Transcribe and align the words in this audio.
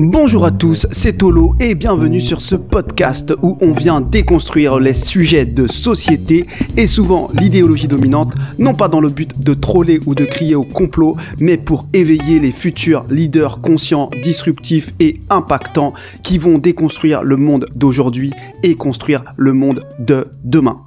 Bonjour 0.00 0.44
à 0.44 0.52
tous, 0.52 0.86
c'est 0.92 1.18
Tolo 1.18 1.56
et 1.58 1.74
bienvenue 1.74 2.20
sur 2.20 2.40
ce 2.40 2.54
podcast 2.54 3.34
où 3.42 3.58
on 3.60 3.72
vient 3.72 4.00
déconstruire 4.00 4.78
les 4.78 4.94
sujets 4.94 5.44
de 5.44 5.66
société 5.66 6.46
et 6.76 6.86
souvent 6.86 7.28
l'idéologie 7.34 7.88
dominante, 7.88 8.32
non 8.60 8.74
pas 8.74 8.86
dans 8.86 9.00
le 9.00 9.08
but 9.08 9.40
de 9.40 9.54
troller 9.54 9.98
ou 10.06 10.14
de 10.14 10.24
crier 10.24 10.54
au 10.54 10.62
complot, 10.62 11.16
mais 11.40 11.56
pour 11.56 11.88
éveiller 11.94 12.38
les 12.38 12.52
futurs 12.52 13.06
leaders 13.10 13.60
conscients, 13.60 14.08
disruptifs 14.22 14.94
et 15.00 15.18
impactants 15.30 15.94
qui 16.22 16.38
vont 16.38 16.58
déconstruire 16.58 17.24
le 17.24 17.36
monde 17.36 17.66
d'aujourd'hui 17.74 18.32
et 18.62 18.76
construire 18.76 19.24
le 19.36 19.52
monde 19.52 19.80
de 19.98 20.28
demain. 20.44 20.80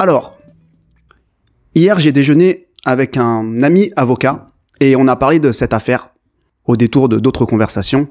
Alors, 0.00 0.34
hier 1.76 2.00
j'ai 2.00 2.10
déjeuné 2.10 2.66
avec 2.84 3.16
un 3.16 3.62
ami 3.62 3.92
avocat 3.94 4.48
et 4.80 4.96
on 4.96 5.06
a 5.06 5.14
parlé 5.14 5.38
de 5.38 5.52
cette 5.52 5.72
affaire 5.72 6.13
au 6.66 6.76
détour 6.76 7.08
de 7.08 7.18
d'autres 7.18 7.44
conversations. 7.44 8.08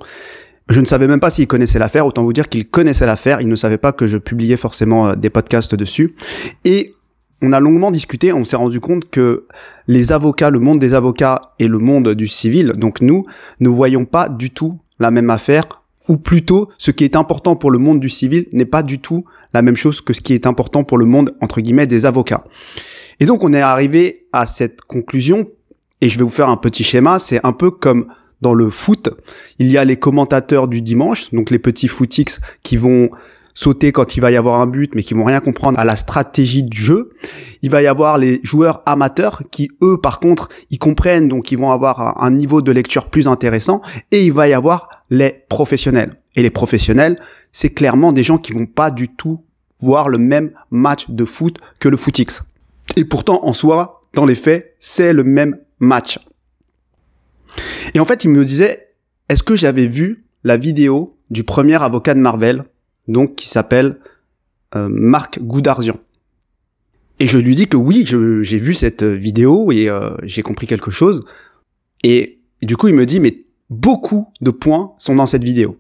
Je 0.70 0.80
ne 0.80 0.86
savais 0.86 1.08
même 1.08 1.20
pas 1.20 1.30
s'il 1.30 1.48
connaissait 1.48 1.80
l'affaire, 1.80 2.06
autant 2.06 2.24
vous 2.24 2.34
dire 2.34 2.48
qu'il 2.48 2.70
connaissait 2.70 3.06
l'affaire, 3.06 3.42
il 3.42 3.50
ne 3.50 3.56
savait 3.56 3.78
pas 3.78 3.92
que 3.92 4.08
je 4.08 4.18
publiais 4.18 4.58
forcément 4.58 5.08
euh, 5.08 5.16
des 5.16 5.30
podcasts 5.30 5.76
dessus. 5.76 6.16
Et 6.64 6.94
on 7.42 7.52
a 7.52 7.60
longuement 7.60 7.92
discuté, 7.92 8.32
on 8.32 8.46
s'est 8.46 8.56
rendu 8.56 8.80
compte 8.80 9.10
que 9.10 9.48
les 9.88 10.14
avocats, 10.14 10.50
le 10.50 10.60
monde 10.60 10.80
des 10.80 10.94
avocats 10.94 11.42
et 11.60 11.68
le 11.68 11.78
monde 11.78 12.10
du 12.14 12.28
civil, 12.28 12.74
donc 12.78 13.02
nous, 13.02 13.26
ne 13.60 13.68
voyons 13.68 14.06
pas 14.06 14.30
du 14.30 14.52
tout 14.52 14.80
la 15.00 15.12
même 15.12 15.30
affaire, 15.30 15.66
ou 16.08 16.18
plutôt 16.18 16.70
ce 16.78 16.92
qui 16.92 17.04
est 17.04 17.18
important 17.18 17.58
pour 17.58 17.72
le 17.72 17.80
monde 17.80 18.00
du 18.00 18.10
civil 18.10 18.48
n'est 18.54 18.66
pas 18.66 18.84
du 18.84 19.00
tout 19.00 19.26
la 19.54 19.62
même 19.62 19.76
chose 19.76 20.02
que 20.02 20.14
ce 20.14 20.22
qui 20.22 20.34
est 20.34 20.48
important 20.48 20.86
pour 20.86 20.98
le 20.98 21.06
monde, 21.06 21.36
entre 21.42 21.60
guillemets, 21.60 21.88
des 21.88 22.06
avocats. 22.06 22.46
Et 23.20 23.26
donc 23.26 23.44
on 23.44 23.54
est 23.54 23.62
arrivé 23.62 24.28
à 24.32 24.46
cette 24.46 24.82
conclusion, 24.82 25.50
et 26.00 26.08
je 26.08 26.18
vais 26.18 26.24
vous 26.24 26.30
faire 26.30 26.50
un 26.50 26.58
petit 26.58 26.86
schéma, 26.86 27.20
c'est 27.20 27.46
un 27.46 27.54
peu 27.54 27.72
comme 27.72 28.08
dans 28.44 28.54
le 28.54 28.70
foot. 28.70 29.10
Il 29.58 29.72
y 29.72 29.80
a 29.80 29.86
les 29.86 29.98
commentateurs 29.98 30.68
du 30.68 30.84
dimanche, 30.84 31.32
donc 31.34 31.50
les 31.50 31.58
petits 31.58 31.88
footix 31.88 32.40
qui 32.62 32.78
vont 32.78 33.10
sauter 33.56 33.92
quand 33.92 34.16
il 34.16 34.20
va 34.20 34.32
y 34.32 34.36
avoir 34.36 34.60
un 34.62 34.68
but, 34.68 34.94
mais 34.96 35.04
qui 35.04 35.14
vont 35.14 35.24
rien 35.24 35.40
comprendre 35.40 35.80
à 35.80 35.86
la 35.86 35.96
stratégie 35.96 36.64
du 36.64 36.80
jeu. 36.80 37.12
Il 37.62 37.70
va 37.70 37.82
y 37.82 37.88
avoir 37.88 38.18
les 38.18 38.40
joueurs 38.44 38.82
amateurs 38.86 39.44
qui, 39.52 39.70
eux, 39.82 39.98
par 39.98 40.20
contre, 40.20 40.50
ils 40.70 40.80
comprennent, 40.80 41.28
donc 41.28 41.52
ils 41.52 41.58
vont 41.58 41.72
avoir 41.72 42.22
un 42.24 42.32
niveau 42.32 42.62
de 42.62 42.72
lecture 42.72 43.10
plus 43.10 43.28
intéressant. 43.28 43.82
Et 44.12 44.26
il 44.26 44.34
va 44.34 44.48
y 44.48 44.54
avoir 44.54 44.90
les 45.10 45.44
professionnels. 45.50 46.20
Et 46.36 46.42
les 46.42 46.50
professionnels, 46.50 47.16
c'est 47.52 47.70
clairement 47.70 48.12
des 48.12 48.24
gens 48.24 48.38
qui 48.38 48.54
vont 48.54 48.66
pas 48.66 48.92
du 48.92 49.08
tout 49.08 49.44
voir 49.80 50.10
le 50.10 50.18
même 50.18 50.52
match 50.72 51.10
de 51.10 51.26
foot 51.26 51.58
que 51.80 51.90
le 51.90 51.98
footix. 51.98 52.42
Et 52.96 53.06
pourtant, 53.06 53.46
en 53.46 53.54
soi, 53.54 54.02
dans 54.14 54.26
les 54.26 54.36
faits, 54.36 54.76
c'est 54.80 55.14
le 55.14 55.24
même 55.24 55.58
match. 55.80 56.20
Et 57.94 58.00
en 58.00 58.06
fait, 58.06 58.24
il 58.24 58.30
me 58.30 58.46
disait, 58.46 58.90
est-ce 59.30 59.44
que 59.44 59.56
j'avais 59.56 59.88
vu 59.88 60.26
la 60.44 60.58
vidéo 60.58 61.18
du 61.30 61.44
premier 61.44 61.82
avocat 61.82 62.14
de 62.14 62.20
Marvel, 62.20 62.64
donc 63.08 63.36
qui 63.36 63.48
s'appelle 63.48 64.00
euh, 64.76 64.88
Marc 64.90 65.40
Goudarzian 65.42 65.98
Et 67.20 67.28
je 67.28 67.38
lui 67.38 67.56
dis 67.56 67.68
que 67.68 67.78
oui, 67.78 68.06
j'ai 68.06 68.58
vu 68.58 68.74
cette 68.74 69.04
vidéo 69.04 69.72
et 69.72 69.90
euh, 69.90 70.12
j'ai 70.24 70.42
compris 70.42 70.68
quelque 70.68 70.92
chose. 70.92 71.22
Et, 72.04 72.42
du 72.62 72.78
coup, 72.78 72.88
il 72.88 72.96
me 72.96 73.06
dit, 73.06 73.20
mais 73.20 73.40
beaucoup 73.70 74.28
de 74.42 74.52
points 74.52 74.94
sont 74.98 75.16
dans 75.16 75.26
cette 75.26 75.44
vidéo. 75.44 75.80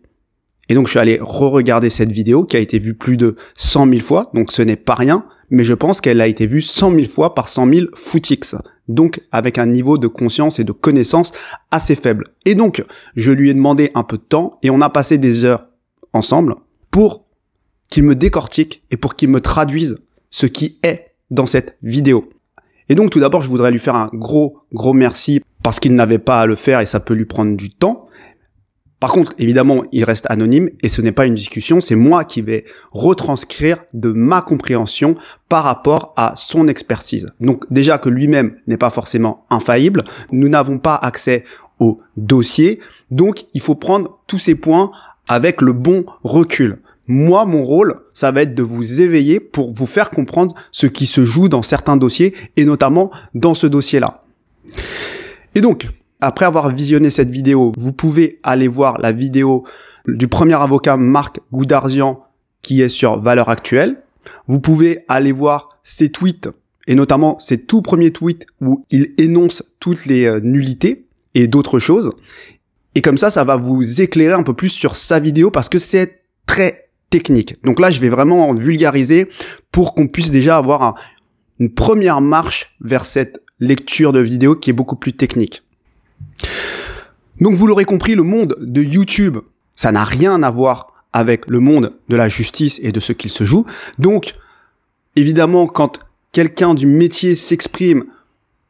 Et 0.69 0.75
donc, 0.75 0.87
je 0.87 0.91
suis 0.91 0.99
allé 0.99 1.19
re-regarder 1.21 1.89
cette 1.89 2.11
vidéo 2.11 2.45
qui 2.45 2.55
a 2.55 2.59
été 2.59 2.79
vue 2.79 2.93
plus 2.93 3.17
de 3.17 3.35
100 3.55 3.89
000 3.89 3.99
fois, 3.99 4.31
donc 4.33 4.51
ce 4.51 4.61
n'est 4.61 4.77
pas 4.77 4.95
rien, 4.95 5.25
mais 5.49 5.63
je 5.63 5.73
pense 5.73 5.99
qu'elle 5.99 6.21
a 6.21 6.27
été 6.27 6.45
vue 6.45 6.61
100 6.61 6.95
000 6.95 7.03
fois 7.07 7.35
par 7.35 7.49
100 7.49 7.73
000 7.73 7.87
footix 7.95 8.55
donc 8.87 9.21
avec 9.31 9.57
un 9.57 9.65
niveau 9.65 9.97
de 9.97 10.07
conscience 10.07 10.59
et 10.59 10.63
de 10.63 10.71
connaissance 10.71 11.31
assez 11.71 11.95
faible. 11.95 12.25
Et 12.45 12.55
donc, 12.55 12.83
je 13.15 13.31
lui 13.31 13.49
ai 13.49 13.53
demandé 13.53 13.91
un 13.95 14.03
peu 14.03 14.17
de 14.17 14.23
temps 14.23 14.59
et 14.61 14.69
on 14.69 14.81
a 14.81 14.89
passé 14.89 15.17
des 15.17 15.45
heures 15.45 15.67
ensemble 16.11 16.55
pour 16.91 17.25
qu'il 17.89 18.03
me 18.03 18.15
décortique 18.15 18.83
et 18.91 18.97
pour 18.97 19.15
qu'il 19.15 19.29
me 19.29 19.41
traduise 19.41 19.97
ce 20.29 20.45
qui 20.45 20.79
est 20.83 21.13
dans 21.31 21.45
cette 21.45 21.77
vidéo. 21.83 22.29
Et 22.89 22.95
donc 22.95 23.09
tout 23.09 23.19
d'abord, 23.19 23.41
je 23.41 23.49
voudrais 23.49 23.71
lui 23.71 23.79
faire 23.79 23.95
un 23.95 24.09
gros, 24.13 24.57
gros 24.73 24.93
merci 24.93 25.41
parce 25.63 25.79
qu'il 25.79 25.95
n'avait 25.95 26.19
pas 26.19 26.41
à 26.41 26.45
le 26.45 26.55
faire 26.55 26.79
et 26.79 26.85
ça 26.85 26.99
peut 26.99 27.13
lui 27.13 27.25
prendre 27.25 27.55
du 27.55 27.69
temps. 27.69 28.02
Par 29.03 29.11
contre, 29.11 29.33
évidemment, 29.37 29.83
il 29.91 30.05
reste 30.05 30.27
anonyme 30.29 30.69
et 30.81 30.87
ce 30.87 31.01
n'est 31.01 31.11
pas 31.11 31.25
une 31.25 31.33
discussion, 31.33 31.81
c'est 31.81 31.97
moi 31.97 32.23
qui 32.23 32.41
vais 32.41 32.63
retranscrire 32.93 33.79
de 33.91 34.13
ma 34.13 34.41
compréhension 34.41 35.15
par 35.49 35.65
rapport 35.65 36.13
à 36.15 36.37
son 36.37 36.69
expertise. 36.69 37.25
Donc 37.41 37.65
déjà 37.69 37.97
que 37.97 38.07
lui-même 38.07 38.55
n'est 38.65 38.77
pas 38.77 38.89
forcément 38.89 39.45
infaillible, 39.49 40.05
nous 40.31 40.47
n'avons 40.47 40.77
pas 40.79 40.95
accès 40.95 41.43
au 41.81 41.99
dossier, 42.15 42.79
donc 43.11 43.43
il 43.53 43.59
faut 43.59 43.75
prendre 43.75 44.21
tous 44.25 44.39
ces 44.39 44.55
points 44.55 44.89
avec 45.27 45.59
le 45.59 45.73
bon 45.73 46.05
recul. 46.23 46.77
Moi, 47.09 47.45
mon 47.45 47.61
rôle, 47.61 47.95
ça 48.13 48.31
va 48.31 48.43
être 48.43 48.55
de 48.55 48.63
vous 48.63 49.01
éveiller 49.01 49.41
pour 49.41 49.73
vous 49.73 49.85
faire 49.85 50.11
comprendre 50.11 50.55
ce 50.71 50.87
qui 50.87 51.07
se 51.07 51.25
joue 51.25 51.49
dans 51.49 51.61
certains 51.61 51.97
dossiers 51.97 52.33
et 52.55 52.63
notamment 52.63 53.11
dans 53.33 53.53
ce 53.53 53.67
dossier-là. 53.67 54.21
Et 55.55 55.59
donc, 55.59 55.89
après 56.23 56.45
avoir 56.45 56.69
visionné 56.69 57.09
cette 57.09 57.29
vidéo, 57.29 57.73
vous 57.77 57.91
pouvez 57.91 58.39
aller 58.43 58.69
voir 58.69 58.97
la 58.99 59.11
vidéo 59.11 59.65
du 60.07 60.29
premier 60.29 60.55
avocat 60.55 60.95
Marc 60.95 61.41
Goudarzian 61.51 62.23
qui 62.61 62.81
est 62.81 62.89
sur 62.89 63.19
Valeurs 63.19 63.49
Actuelles. 63.49 64.01
Vous 64.47 64.61
pouvez 64.61 65.03
aller 65.09 65.33
voir 65.33 65.79
ses 65.83 66.09
tweets 66.09 66.49
et 66.87 66.95
notamment 66.95 67.37
ses 67.39 67.57
tout 67.65 67.81
premiers 67.81 68.11
tweets 68.11 68.45
où 68.61 68.85
il 68.89 69.13
énonce 69.17 69.63
toutes 69.81 70.05
les 70.05 70.25
euh, 70.25 70.39
nullités 70.41 71.07
et 71.35 71.47
d'autres 71.47 71.79
choses. 71.79 72.11
Et 72.95 73.01
comme 73.01 73.17
ça, 73.17 73.29
ça 73.29 73.43
va 73.43 73.57
vous 73.57 74.01
éclairer 74.01 74.33
un 74.33 74.43
peu 74.43 74.53
plus 74.53 74.69
sur 74.69 74.95
sa 74.95 75.19
vidéo 75.19 75.51
parce 75.51 75.67
que 75.67 75.77
c'est 75.77 76.21
très 76.45 76.89
technique. 77.09 77.61
Donc 77.65 77.81
là, 77.81 77.91
je 77.91 77.99
vais 77.99 78.09
vraiment 78.09 78.53
vulgariser 78.53 79.27
pour 79.73 79.93
qu'on 79.93 80.07
puisse 80.07 80.31
déjà 80.31 80.55
avoir 80.57 80.95
une 81.59 81.73
première 81.73 82.21
marche 82.21 82.73
vers 82.79 83.03
cette 83.03 83.41
lecture 83.59 84.13
de 84.13 84.19
vidéo 84.19 84.55
qui 84.55 84.69
est 84.69 84.73
beaucoup 84.73 84.95
plus 84.95 85.13
technique. 85.13 85.63
Donc 87.43 87.55
vous 87.55 87.67
l'aurez 87.67 87.83
compris, 87.83 88.15
le 88.15 88.23
monde 88.23 88.55
de 88.61 88.81
YouTube, 88.81 89.39
ça 89.75 89.91
n'a 89.91 90.05
rien 90.05 90.43
à 90.43 90.49
voir 90.49 90.93
avec 91.11 91.45
le 91.49 91.59
monde 91.59 91.91
de 92.07 92.15
la 92.15 92.29
justice 92.29 92.79
et 92.81 92.93
de 92.93 93.01
ce 93.01 93.11
qu'il 93.11 93.29
se 93.29 93.43
joue. 93.43 93.65
Donc, 93.99 94.31
évidemment, 95.17 95.67
quand 95.67 95.99
quelqu'un 96.31 96.73
du 96.73 96.85
métier 96.85 97.35
s'exprime, 97.35 98.05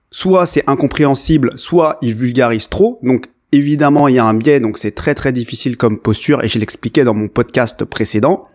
soit 0.09 0.47
c'est 0.47 0.63
incompréhensible, 0.65 1.51
soit 1.55 1.99
il 2.01 2.15
vulgarise 2.15 2.67
trop. 2.67 2.97
Donc, 3.03 3.27
évidemment, 3.51 4.07
il 4.07 4.15
y 4.15 4.19
a 4.19 4.25
un 4.25 4.33
biais, 4.33 4.59
donc 4.59 4.79
c'est 4.79 4.95
très 4.95 5.13
très 5.13 5.31
difficile 5.31 5.77
comme 5.77 5.99
posture, 5.99 6.43
et 6.43 6.47
je 6.47 6.57
l'expliquais 6.57 7.03
dans 7.03 7.13
mon 7.13 7.27
podcast 7.27 7.85
précédent. 7.85 8.47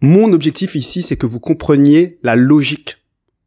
Mon 0.00 0.32
objectif 0.32 0.76
ici, 0.76 1.02
c'est 1.02 1.16
que 1.16 1.26
vous 1.26 1.40
compreniez 1.40 2.20
la 2.22 2.36
logique 2.36 2.98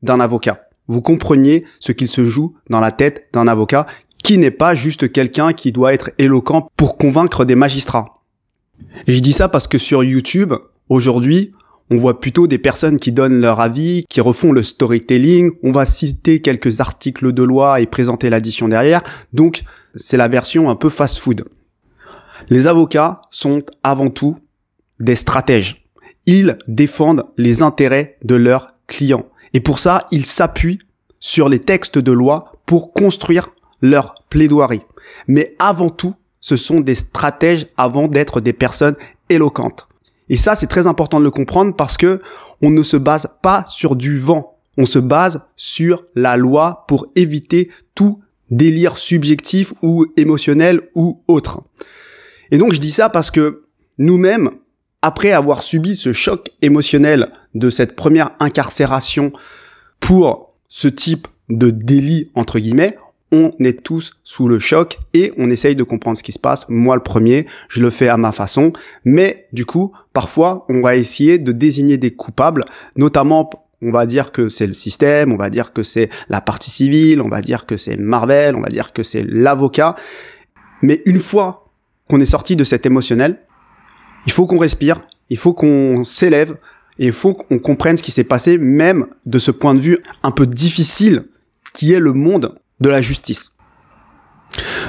d'un 0.01 0.19
avocat. 0.19 0.67
Vous 0.89 1.01
compreniez 1.01 1.63
ce 1.79 1.93
qu'il 1.93 2.09
se 2.09 2.25
joue 2.25 2.57
dans 2.69 2.81
la 2.81 2.91
tête 2.91 3.29
d'un 3.31 3.47
avocat 3.47 3.85
qui 4.23 4.37
n'est 4.37 4.51
pas 4.51 4.75
juste 4.75 5.11
quelqu'un 5.11 5.53
qui 5.53 5.71
doit 5.71 5.93
être 5.93 6.11
éloquent 6.17 6.69
pour 6.75 6.97
convaincre 6.97 7.45
des 7.45 7.55
magistrats? 7.55 8.23
Je 9.07 9.19
dis 9.19 9.33
ça 9.33 9.49
parce 9.49 9.67
que 9.67 9.77
sur 9.77 10.03
YouTube, 10.03 10.53
aujourd'hui, 10.87 11.51
on 11.91 11.97
voit 11.97 12.19
plutôt 12.19 12.47
des 12.47 12.59
personnes 12.59 12.99
qui 12.99 13.11
donnent 13.11 13.41
leur 13.41 13.59
avis, 13.59 14.05
qui 14.09 14.21
refont 14.21 14.51
le 14.51 14.63
storytelling, 14.63 15.51
on 15.63 15.71
va 15.71 15.85
citer 15.85 16.41
quelques 16.41 16.81
articles 16.81 17.33
de 17.33 17.43
loi 17.43 17.81
et 17.81 17.87
présenter 17.87 18.29
l'addition 18.29 18.67
derrière, 18.67 19.01
donc 19.33 19.63
c'est 19.95 20.17
la 20.17 20.27
version 20.27 20.69
un 20.69 20.75
peu 20.75 20.89
fast-food. 20.89 21.45
Les 22.49 22.67
avocats 22.67 23.17
sont 23.31 23.61
avant 23.83 24.09
tout 24.09 24.37
des 24.99 25.15
stratèges. 25.15 25.87
Ils 26.25 26.57
défendent 26.67 27.25
les 27.37 27.63
intérêts 27.63 28.17
de 28.23 28.35
leurs 28.35 28.67
clients. 28.87 29.25
Et 29.53 29.59
pour 29.59 29.79
ça, 29.79 30.07
ils 30.11 30.25
s'appuient 30.25 30.79
sur 31.19 31.49
les 31.49 31.59
textes 31.59 31.97
de 31.97 32.11
loi 32.11 32.53
pour 32.65 32.93
construire 32.93 33.49
leur 33.81 34.15
plaidoirie. 34.29 34.81
Mais 35.27 35.55
avant 35.59 35.89
tout, 35.89 36.15
ce 36.39 36.55
sont 36.55 36.79
des 36.79 36.95
stratèges 36.95 37.67
avant 37.77 38.07
d'être 38.07 38.41
des 38.41 38.53
personnes 38.53 38.95
éloquentes. 39.29 39.87
Et 40.29 40.37
ça, 40.37 40.55
c'est 40.55 40.67
très 40.67 40.87
important 40.87 41.19
de 41.19 41.25
le 41.25 41.31
comprendre 41.31 41.75
parce 41.75 41.97
que 41.97 42.21
on 42.61 42.69
ne 42.69 42.83
se 42.83 42.97
base 42.97 43.27
pas 43.41 43.65
sur 43.67 43.95
du 43.95 44.17
vent. 44.17 44.57
On 44.77 44.85
se 44.85 44.99
base 44.99 45.41
sur 45.55 46.05
la 46.15 46.37
loi 46.37 46.85
pour 46.87 47.07
éviter 47.15 47.69
tout 47.95 48.21
délire 48.51 48.97
subjectif 48.97 49.73
ou 49.81 50.05
émotionnel 50.17 50.81
ou 50.95 51.21
autre. 51.27 51.63
Et 52.51 52.57
donc, 52.57 52.73
je 52.73 52.79
dis 52.79 52.91
ça 52.91 53.09
parce 53.09 53.31
que 53.31 53.63
nous-mêmes, 53.97 54.49
après 55.01 55.31
avoir 55.31 55.63
subi 55.63 55.95
ce 55.95 56.13
choc 56.13 56.49
émotionnel 56.61 57.31
de 57.55 57.69
cette 57.69 57.95
première 57.95 58.31
incarcération 58.39 59.31
pour 59.99 60.53
ce 60.67 60.87
type 60.87 61.27
de 61.49 61.69
délit, 61.69 62.31
entre 62.35 62.59
guillemets, 62.59 62.97
on 63.31 63.53
est 63.59 63.83
tous 63.83 64.13
sous 64.23 64.47
le 64.47 64.59
choc 64.59 64.99
et 65.13 65.33
on 65.37 65.49
essaye 65.49 65.75
de 65.75 65.83
comprendre 65.83 66.17
ce 66.17 66.23
qui 66.23 66.31
se 66.31 66.39
passe. 66.39 66.65
Moi, 66.69 66.95
le 66.95 67.03
premier, 67.03 67.45
je 67.69 67.81
le 67.81 67.89
fais 67.89 68.07
à 68.07 68.17
ma 68.17 68.31
façon. 68.31 68.73
Mais 69.05 69.47
du 69.53 69.65
coup, 69.65 69.93
parfois, 70.13 70.65
on 70.69 70.81
va 70.81 70.95
essayer 70.95 71.37
de 71.37 71.51
désigner 71.51 71.97
des 71.97 72.11
coupables, 72.11 72.65
notamment 72.95 73.49
on 73.81 73.91
va 73.91 74.05
dire 74.05 74.31
que 74.31 74.49
c'est 74.49 74.67
le 74.67 74.73
système, 74.73 75.31
on 75.31 75.37
va 75.37 75.49
dire 75.49 75.71
que 75.71 75.83
c'est 75.83 76.09
la 76.27 76.41
partie 76.41 76.69
civile, 76.69 77.21
on 77.21 77.29
va 77.29 77.41
dire 77.41 77.65
que 77.65 77.77
c'est 77.77 77.97
Marvel, 77.97 78.55
on 78.55 78.61
va 78.61 78.67
dire 78.67 78.91
que 78.91 79.03
c'est 79.03 79.23
l'avocat. 79.23 79.95
Mais 80.81 81.01
une 81.05 81.19
fois 81.19 81.71
qu'on 82.09 82.19
est 82.19 82.25
sorti 82.25 82.55
de 82.55 82.63
cet 82.63 82.85
émotionnel, 82.85 83.39
il 84.25 84.31
faut 84.31 84.47
qu'on 84.47 84.57
respire, 84.57 85.01
il 85.29 85.37
faut 85.37 85.53
qu'on 85.53 86.03
s'élève 86.03 86.57
et 86.97 87.05
il 87.05 87.13
faut 87.13 87.33
qu'on 87.33 87.59
comprenne 87.59 87.95
ce 87.95 88.03
qui 88.03 88.11
s'est 88.11 88.25
passé, 88.25 88.57
même 88.57 89.07
de 89.25 89.39
ce 89.39 89.51
point 89.51 89.73
de 89.73 89.79
vue 89.79 89.99
un 90.23 90.31
peu 90.31 90.45
difficile 90.45 91.25
qui 91.73 91.93
est 91.93 91.99
le 91.99 92.11
monde 92.11 92.59
de 92.79 92.89
la 92.89 93.01
justice. 93.01 93.53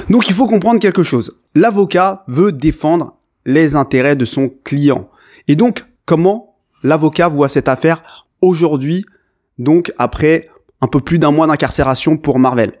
Donc 0.09 0.29
il 0.29 0.35
faut 0.35 0.47
comprendre 0.47 0.79
quelque 0.79 1.03
chose. 1.03 1.37
L'avocat 1.55 2.23
veut 2.27 2.51
défendre 2.51 3.17
les 3.45 3.75
intérêts 3.75 4.15
de 4.15 4.25
son 4.25 4.49
client. 4.63 5.09
Et 5.47 5.55
donc, 5.55 5.85
comment 6.05 6.57
l'avocat 6.83 7.27
voit 7.27 7.49
cette 7.49 7.67
affaire 7.67 8.27
aujourd'hui, 8.41 9.05
donc 9.57 9.93
après 9.97 10.47
un 10.81 10.87
peu 10.87 10.99
plus 10.99 11.19
d'un 11.19 11.31
mois 11.31 11.47
d'incarcération 11.47 12.17
pour 12.17 12.39
Marvel? 12.39 12.71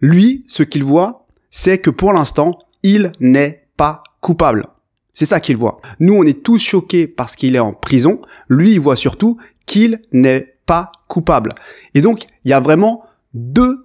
Lui, 0.00 0.44
ce 0.48 0.62
qu'il 0.62 0.84
voit, 0.84 1.26
c'est 1.50 1.78
que 1.78 1.90
pour 1.90 2.12
l'instant, 2.12 2.58
il 2.82 3.12
n'est 3.20 3.68
pas 3.76 4.02
coupable. 4.20 4.66
C'est 5.12 5.26
ça 5.26 5.40
qu'il 5.40 5.56
voit. 5.56 5.80
Nous, 6.00 6.14
on 6.14 6.24
est 6.24 6.42
tous 6.42 6.58
choqués 6.58 7.06
parce 7.06 7.36
qu'il 7.36 7.54
est 7.54 7.60
en 7.60 7.72
prison. 7.72 8.20
Lui, 8.48 8.72
il 8.72 8.80
voit 8.80 8.96
surtout 8.96 9.38
qu'il 9.64 10.00
n'est 10.12 10.56
pas 10.66 10.90
coupable. 11.08 11.52
Et 11.94 12.00
donc, 12.00 12.24
il 12.44 12.50
y 12.50 12.52
a 12.52 12.60
vraiment 12.60 13.04
deux 13.32 13.83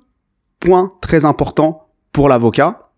points 0.60 0.90
très 1.02 1.26
importants 1.26 1.88
pour 2.12 2.30
l'avocat 2.30 2.90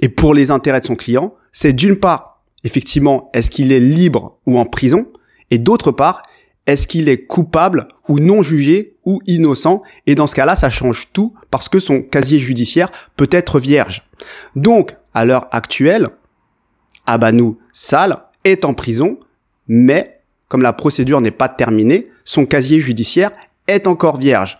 et 0.00 0.08
pour 0.08 0.34
les 0.34 0.50
intérêts 0.50 0.80
de 0.80 0.86
son 0.86 0.96
client. 0.96 1.34
C'est 1.52 1.72
d'une 1.72 1.96
part, 1.96 2.42
effectivement, 2.64 3.30
est-ce 3.32 3.50
qu'il 3.50 3.72
est 3.72 3.80
libre 3.80 4.38
ou 4.46 4.58
en 4.58 4.64
prison 4.64 5.06
Et 5.50 5.58
d'autre 5.58 5.92
part, 5.92 6.22
est-ce 6.66 6.86
qu'il 6.86 7.08
est 7.08 7.26
coupable 7.26 7.88
ou 8.08 8.18
non 8.18 8.42
jugé 8.42 8.96
ou 9.04 9.20
innocent 9.26 9.82
Et 10.06 10.14
dans 10.14 10.26
ce 10.26 10.34
cas-là, 10.34 10.56
ça 10.56 10.68
change 10.68 11.12
tout 11.12 11.34
parce 11.50 11.68
que 11.68 11.78
son 11.78 12.00
casier 12.00 12.38
judiciaire 12.38 12.90
peut 13.16 13.28
être 13.30 13.60
vierge. 13.60 14.02
Donc, 14.56 14.96
à 15.14 15.24
l'heure 15.24 15.46
actuelle, 15.52 16.08
Abanou 17.06 17.58
Sal 17.72 18.24
est 18.44 18.64
en 18.64 18.74
prison, 18.74 19.18
mais 19.68 20.20
comme 20.48 20.62
la 20.62 20.72
procédure 20.72 21.20
n'est 21.20 21.30
pas 21.30 21.48
terminée, 21.48 22.08
son 22.24 22.46
casier 22.46 22.80
judiciaire 22.80 23.30
est 23.68 23.86
encore 23.86 24.16
vierge. 24.16 24.58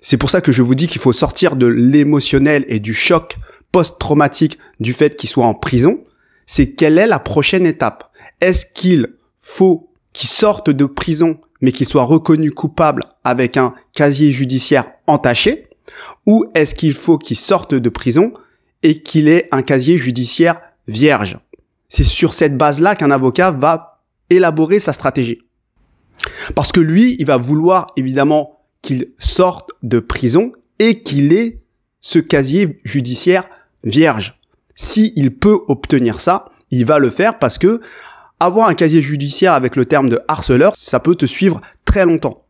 C'est 0.00 0.16
pour 0.16 0.30
ça 0.30 0.40
que 0.40 0.52
je 0.52 0.62
vous 0.62 0.74
dis 0.74 0.88
qu'il 0.88 1.00
faut 1.00 1.12
sortir 1.12 1.56
de 1.56 1.66
l'émotionnel 1.66 2.64
et 2.68 2.80
du 2.80 2.94
choc 2.94 3.36
post-traumatique 3.70 4.58
du 4.80 4.92
fait 4.92 5.14
qu'il 5.14 5.28
soit 5.28 5.44
en 5.44 5.54
prison. 5.54 6.04
C'est 6.46 6.72
quelle 6.72 6.98
est 6.98 7.06
la 7.06 7.18
prochaine 7.18 7.66
étape? 7.66 8.10
Est-ce 8.40 8.66
qu'il 8.66 9.14
faut 9.38 9.92
qu'il 10.12 10.28
sorte 10.28 10.70
de 10.70 10.86
prison 10.86 11.38
mais 11.60 11.72
qu'il 11.72 11.86
soit 11.86 12.04
reconnu 12.04 12.50
coupable 12.52 13.04
avec 13.24 13.56
un 13.56 13.74
casier 13.94 14.32
judiciaire 14.32 14.90
entaché? 15.06 15.68
Ou 16.26 16.46
est-ce 16.54 16.74
qu'il 16.74 16.94
faut 16.94 17.18
qu'il 17.18 17.36
sorte 17.36 17.74
de 17.74 17.88
prison 17.88 18.32
et 18.82 19.02
qu'il 19.02 19.28
ait 19.28 19.48
un 19.52 19.62
casier 19.62 19.98
judiciaire 19.98 20.60
vierge? 20.88 21.38
C'est 21.88 22.04
sur 22.04 22.32
cette 22.32 22.56
base-là 22.56 22.94
qu'un 22.94 23.10
avocat 23.10 23.50
va 23.50 24.02
élaborer 24.30 24.78
sa 24.78 24.92
stratégie. 24.92 25.42
Parce 26.54 26.72
que 26.72 26.80
lui, 26.80 27.16
il 27.18 27.26
va 27.26 27.36
vouloir 27.36 27.88
évidemment 27.96 28.59
qu'il 28.82 29.10
sorte 29.18 29.70
de 29.82 29.98
prison 30.00 30.52
et 30.78 31.02
qu'il 31.02 31.32
ait 31.32 31.60
ce 32.00 32.18
casier 32.18 32.80
judiciaire 32.84 33.48
vierge. 33.84 34.38
S'il 34.74 35.36
peut 35.36 35.58
obtenir 35.68 36.20
ça, 36.20 36.46
il 36.70 36.84
va 36.86 36.98
le 36.98 37.10
faire 37.10 37.38
parce 37.38 37.58
que 37.58 37.80
avoir 38.38 38.68
un 38.68 38.74
casier 38.74 39.02
judiciaire 39.02 39.52
avec 39.52 39.76
le 39.76 39.84
terme 39.84 40.08
de 40.08 40.20
harceleur, 40.26 40.72
ça 40.76 41.00
peut 41.00 41.14
te 41.14 41.26
suivre 41.26 41.60
très 41.84 42.06
longtemps. 42.06 42.44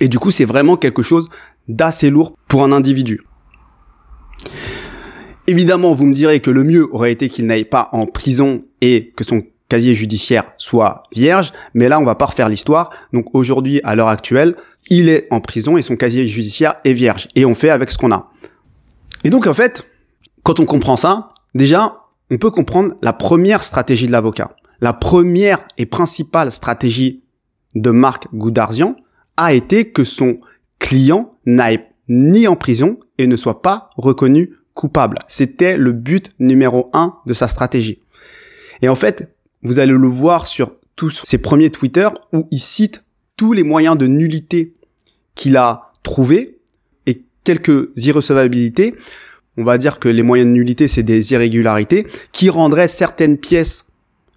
Et 0.00 0.08
du 0.08 0.18
coup, 0.18 0.30
c'est 0.30 0.44
vraiment 0.44 0.76
quelque 0.76 1.02
chose 1.02 1.28
d'assez 1.68 2.10
lourd 2.10 2.36
pour 2.48 2.62
un 2.62 2.72
individu. 2.72 3.22
Évidemment, 5.48 5.92
vous 5.92 6.06
me 6.06 6.14
direz 6.14 6.40
que 6.40 6.50
le 6.50 6.62
mieux 6.62 6.88
aurait 6.94 7.10
été 7.10 7.28
qu'il 7.28 7.46
n'aille 7.46 7.64
pas 7.64 7.88
en 7.92 8.06
prison 8.06 8.64
et 8.80 9.12
que 9.16 9.24
son 9.24 9.42
casier 9.68 9.94
judiciaire 9.94 10.52
soit 10.58 11.04
vierge, 11.12 11.52
mais 11.74 11.88
là, 11.88 11.98
on 11.98 12.04
va 12.04 12.14
pas 12.14 12.26
refaire 12.26 12.48
l'histoire. 12.48 12.90
Donc 13.12 13.34
aujourd'hui, 13.34 13.80
à 13.84 13.96
l'heure 13.96 14.08
actuelle, 14.08 14.54
il 14.92 15.08
est 15.08 15.26
en 15.30 15.40
prison 15.40 15.78
et 15.78 15.82
son 15.82 15.96
casier 15.96 16.26
judiciaire 16.26 16.74
est 16.84 16.92
vierge. 16.92 17.26
Et 17.34 17.46
on 17.46 17.54
fait 17.54 17.70
avec 17.70 17.90
ce 17.90 17.96
qu'on 17.96 18.12
a. 18.12 18.30
Et 19.24 19.30
donc 19.30 19.46
en 19.46 19.54
fait, 19.54 19.88
quand 20.42 20.60
on 20.60 20.66
comprend 20.66 20.96
ça, 20.96 21.30
déjà, 21.54 22.02
on 22.30 22.36
peut 22.36 22.50
comprendre 22.50 22.94
la 23.00 23.14
première 23.14 23.62
stratégie 23.62 24.06
de 24.06 24.12
l'avocat. 24.12 24.54
La 24.82 24.92
première 24.92 25.66
et 25.78 25.86
principale 25.86 26.52
stratégie 26.52 27.22
de 27.74 27.90
Marc 27.90 28.26
Goudarzian 28.34 28.96
a 29.38 29.54
été 29.54 29.90
que 29.90 30.04
son 30.04 30.36
client 30.78 31.38
n'aille 31.46 31.80
ni 32.08 32.46
en 32.46 32.56
prison 32.56 32.98
et 33.16 33.26
ne 33.26 33.36
soit 33.36 33.62
pas 33.62 33.88
reconnu 33.96 34.56
coupable. 34.74 35.18
C'était 35.26 35.78
le 35.78 35.92
but 35.92 36.30
numéro 36.38 36.90
un 36.92 37.14
de 37.24 37.32
sa 37.32 37.48
stratégie. 37.48 38.00
Et 38.82 38.90
en 38.90 38.94
fait, 38.94 39.34
vous 39.62 39.78
allez 39.78 39.92
le 39.92 40.08
voir 40.08 40.46
sur 40.46 40.74
tous 40.96 41.22
ses 41.24 41.38
premiers 41.38 41.70
Twitter 41.70 42.10
où 42.34 42.46
il 42.50 42.60
cite 42.60 43.04
tous 43.36 43.54
les 43.54 43.62
moyens 43.62 43.96
de 43.96 44.06
nullité 44.06 44.74
qu'il 45.34 45.56
a 45.56 45.92
trouvés 46.02 46.58
et 47.06 47.22
quelques 47.44 47.90
irrecevabilités. 47.96 48.94
On 49.56 49.64
va 49.64 49.78
dire 49.78 49.98
que 49.98 50.08
les 50.08 50.22
moyens 50.22 50.48
de 50.48 50.54
nullité, 50.54 50.88
c'est 50.88 51.02
des 51.02 51.32
irrégularités 51.32 52.06
qui 52.32 52.50
rendraient 52.50 52.88
certaines 52.88 53.38
pièces 53.38 53.86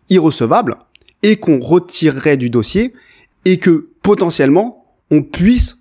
irrecevables 0.09 0.75
et 1.23 1.37
qu'on 1.37 1.59
retirerait 1.59 2.37
du 2.37 2.49
dossier 2.49 2.93
et 3.45 3.57
que 3.57 3.89
potentiellement 4.01 4.85
on 5.11 5.23
puisse 5.23 5.77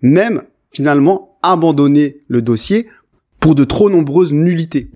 même 0.00 0.42
finalement 0.72 1.38
abandonner 1.42 2.18
le 2.28 2.42
dossier 2.42 2.88
pour 3.40 3.54
de 3.54 3.64
trop 3.64 3.90
nombreuses 3.90 4.32
nullités. 4.32 4.90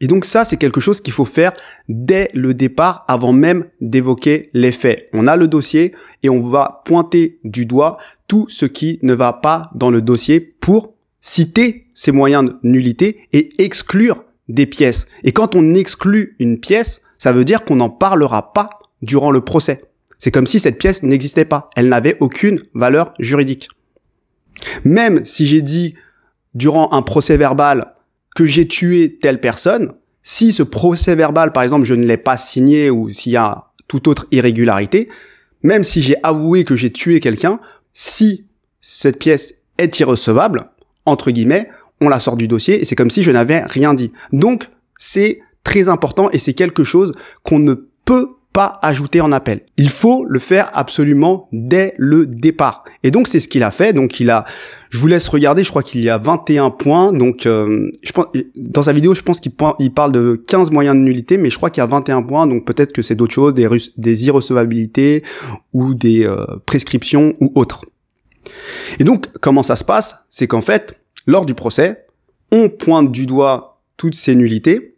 Et 0.00 0.08
donc 0.08 0.24
ça, 0.24 0.44
c'est 0.44 0.58
quelque 0.58 0.80
chose 0.80 1.00
qu'il 1.00 1.12
faut 1.12 1.24
faire 1.24 1.52
dès 1.88 2.28
le 2.34 2.52
départ, 2.52 3.04
avant 3.08 3.32
même 3.32 3.66
d'évoquer 3.80 4.50
les 4.52 4.72
faits. 4.72 5.08
On 5.14 5.26
a 5.26 5.36
le 5.36 5.48
dossier 5.48 5.94
et 6.22 6.28
on 6.28 6.40
va 6.40 6.82
pointer 6.84 7.38
du 7.44 7.64
doigt 7.64 7.96
tout 8.26 8.46
ce 8.48 8.66
qui 8.66 8.98
ne 9.02 9.14
va 9.14 9.32
pas 9.32 9.70
dans 9.74 9.90
le 9.90 10.02
dossier 10.02 10.40
pour 10.40 10.94
citer 11.20 11.86
ces 11.94 12.12
moyens 12.12 12.44
de 12.44 12.56
nullité 12.62 13.20
et 13.32 13.48
exclure 13.58 14.24
des 14.48 14.66
pièces. 14.66 15.06
Et 15.24 15.32
quand 15.32 15.54
on 15.54 15.74
exclut 15.74 16.36
une 16.38 16.60
pièce, 16.60 17.02
ça 17.18 17.32
veut 17.32 17.44
dire 17.44 17.64
qu'on 17.64 17.76
n'en 17.76 17.90
parlera 17.90 18.52
pas 18.52 18.70
durant 19.02 19.30
le 19.30 19.40
procès. 19.40 19.82
C'est 20.18 20.30
comme 20.30 20.46
si 20.46 20.60
cette 20.60 20.78
pièce 20.78 21.02
n'existait 21.02 21.44
pas. 21.44 21.70
Elle 21.76 21.88
n'avait 21.88 22.16
aucune 22.20 22.60
valeur 22.74 23.12
juridique. 23.18 23.68
Même 24.84 25.24
si 25.24 25.46
j'ai 25.46 25.62
dit 25.62 25.94
durant 26.54 26.92
un 26.92 27.02
procès 27.02 27.36
verbal 27.36 27.94
que 28.34 28.44
j'ai 28.44 28.66
tué 28.66 29.18
telle 29.20 29.40
personne, 29.40 29.92
si 30.22 30.52
ce 30.52 30.62
procès 30.62 31.14
verbal, 31.14 31.52
par 31.52 31.62
exemple, 31.62 31.84
je 31.84 31.94
ne 31.94 32.04
l'ai 32.04 32.16
pas 32.16 32.36
signé 32.36 32.90
ou 32.90 33.10
s'il 33.10 33.32
y 33.32 33.36
a 33.36 33.66
toute 33.88 34.08
autre 34.08 34.26
irrégularité, 34.30 35.08
même 35.62 35.84
si 35.84 36.02
j'ai 36.02 36.16
avoué 36.22 36.64
que 36.64 36.76
j'ai 36.76 36.90
tué 36.90 37.20
quelqu'un, 37.20 37.60
si 37.98 38.44
cette 38.82 39.18
pièce 39.18 39.54
est 39.78 39.98
irrecevable, 40.00 40.70
entre 41.06 41.30
guillemets, 41.30 41.70
on 42.02 42.10
la 42.10 42.20
sort 42.20 42.36
du 42.36 42.46
dossier 42.46 42.78
et 42.78 42.84
c'est 42.84 42.94
comme 42.94 43.08
si 43.08 43.22
je 43.22 43.30
n'avais 43.30 43.64
rien 43.64 43.94
dit. 43.94 44.12
Donc, 44.32 44.68
c'est 44.98 45.40
très 45.64 45.88
important 45.88 46.28
et 46.30 46.38
c'est 46.38 46.52
quelque 46.52 46.84
chose 46.84 47.12
qu'on 47.42 47.58
ne 47.58 47.72
peut 48.04 48.36
pas 48.56 48.78
ajouter 48.80 49.20
en 49.20 49.32
appel. 49.32 49.60
Il 49.76 49.90
faut 49.90 50.24
le 50.24 50.38
faire 50.38 50.70
absolument 50.72 51.46
dès 51.52 51.92
le 51.98 52.24
départ. 52.24 52.84
Et 53.02 53.10
donc 53.10 53.28
c'est 53.28 53.38
ce 53.38 53.48
qu'il 53.48 53.62
a 53.62 53.70
fait. 53.70 53.92
Donc 53.92 54.18
il 54.18 54.30
a, 54.30 54.46
je 54.88 54.96
vous 54.96 55.08
laisse 55.08 55.28
regarder. 55.28 55.62
Je 55.62 55.68
crois 55.68 55.82
qu'il 55.82 56.02
y 56.02 56.08
a 56.08 56.16
21 56.16 56.70
points. 56.70 57.12
Donc 57.12 57.44
euh, 57.44 57.90
je 58.02 58.12
pense 58.12 58.24
dans 58.56 58.80
sa 58.80 58.94
vidéo, 58.94 59.14
je 59.14 59.20
pense 59.20 59.40
qu'il 59.40 59.52
il 59.78 59.92
parle 59.92 60.12
de 60.12 60.42
15 60.46 60.70
moyens 60.70 60.96
de 60.96 61.02
nullité, 61.02 61.36
mais 61.36 61.50
je 61.50 61.58
crois 61.58 61.68
qu'il 61.68 61.82
y 61.82 61.84
a 61.84 61.86
21 61.86 62.22
points. 62.22 62.46
Donc 62.46 62.64
peut-être 62.64 62.94
que 62.94 63.02
c'est 63.02 63.14
d'autres 63.14 63.34
choses, 63.34 63.52
des, 63.52 63.68
des 63.98 64.26
irrecevabilités 64.26 65.22
ou 65.74 65.92
des 65.92 66.24
euh, 66.24 66.46
prescriptions 66.64 67.34
ou 67.42 67.52
autres. 67.56 67.84
Et 68.98 69.04
donc 69.04 69.26
comment 69.42 69.62
ça 69.62 69.76
se 69.76 69.84
passe? 69.84 70.24
C'est 70.30 70.46
qu'en 70.46 70.62
fait, 70.62 70.98
lors 71.26 71.44
du 71.44 71.52
procès, 71.52 72.06
on 72.50 72.70
pointe 72.70 73.12
du 73.12 73.26
doigt 73.26 73.82
toutes 73.98 74.14
ces 74.14 74.34
nullités. 74.34 74.96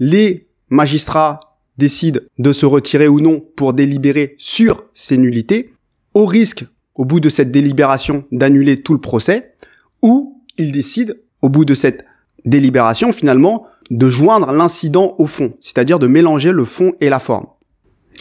Les 0.00 0.48
magistrats 0.70 1.38
décide 1.80 2.28
de 2.38 2.52
se 2.52 2.66
retirer 2.66 3.08
ou 3.08 3.20
non 3.20 3.42
pour 3.56 3.74
délibérer 3.74 4.36
sur 4.38 4.84
ces 4.94 5.16
nullités, 5.16 5.74
au 6.14 6.26
risque, 6.26 6.64
au 6.94 7.04
bout 7.04 7.18
de 7.18 7.28
cette 7.28 7.50
délibération, 7.50 8.24
d'annuler 8.30 8.82
tout 8.82 8.94
le 8.94 9.00
procès, 9.00 9.54
ou 10.02 10.40
il 10.58 10.70
décide, 10.70 11.20
au 11.42 11.48
bout 11.48 11.64
de 11.64 11.74
cette 11.74 12.04
délibération, 12.44 13.12
finalement, 13.12 13.66
de 13.90 14.08
joindre 14.08 14.52
l'incident 14.52 15.16
au 15.18 15.26
fond, 15.26 15.54
c'est-à-dire 15.58 15.98
de 15.98 16.06
mélanger 16.06 16.52
le 16.52 16.64
fond 16.64 16.92
et 17.00 17.08
la 17.08 17.18
forme. 17.18 17.46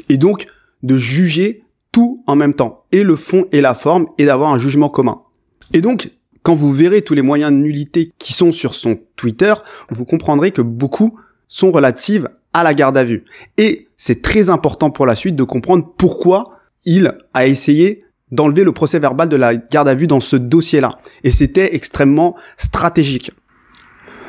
Et 0.08 0.18
donc, 0.18 0.48
de 0.82 0.96
juger 0.96 1.64
tout 1.92 2.24
en 2.26 2.36
même 2.36 2.54
temps, 2.54 2.86
et 2.92 3.04
le 3.04 3.16
fond 3.16 3.46
et 3.52 3.62
la 3.62 3.74
forme, 3.74 4.08
et 4.18 4.26
d'avoir 4.26 4.52
un 4.52 4.58
jugement 4.58 4.90
commun. 4.90 5.22
Et 5.74 5.82
donc, 5.82 6.12
quand 6.42 6.56
vous 6.56 6.72
verrez 6.72 7.02
tous 7.02 7.14
les 7.14 7.22
moyens 7.22 7.52
de 7.52 7.58
nullité 7.58 8.12
qui 8.18 8.34
sont 8.34 8.52
sur 8.52 8.74
son 8.74 8.98
Twitter, 9.16 9.54
vous 9.90 10.06
comprendrez 10.06 10.52
que 10.52 10.62
beaucoup 10.62 11.20
sont 11.48 11.72
relatives 11.72 12.30
à 12.54 12.64
la 12.64 12.74
garde 12.74 12.98
à 12.98 13.04
vue. 13.04 13.24
Et 13.58 13.88
c'est 13.96 14.22
très 14.22 14.50
important 14.50 14.92
pour 14.92 15.06
la 15.06 15.16
suite 15.16 15.36
de 15.36 15.44
comprendre 15.44 15.86
pourquoi 15.98 16.60
il 16.86 17.18
a 17.34 17.48
essayé 17.48 18.04
d'enlever 18.32 18.64
le 18.64 18.72
procès 18.72 19.00
verbal 19.00 19.28
de 19.30 19.36
la 19.36 19.56
garde 19.56 19.88
à 19.88 19.94
vue 19.94 20.08
dans 20.08 20.20
ce 20.20 20.36
dossier-là. 20.36 20.98
Et 21.24 21.32
c'était 21.32 21.76
extrêmement 21.76 22.36
stratégique. 22.58 23.32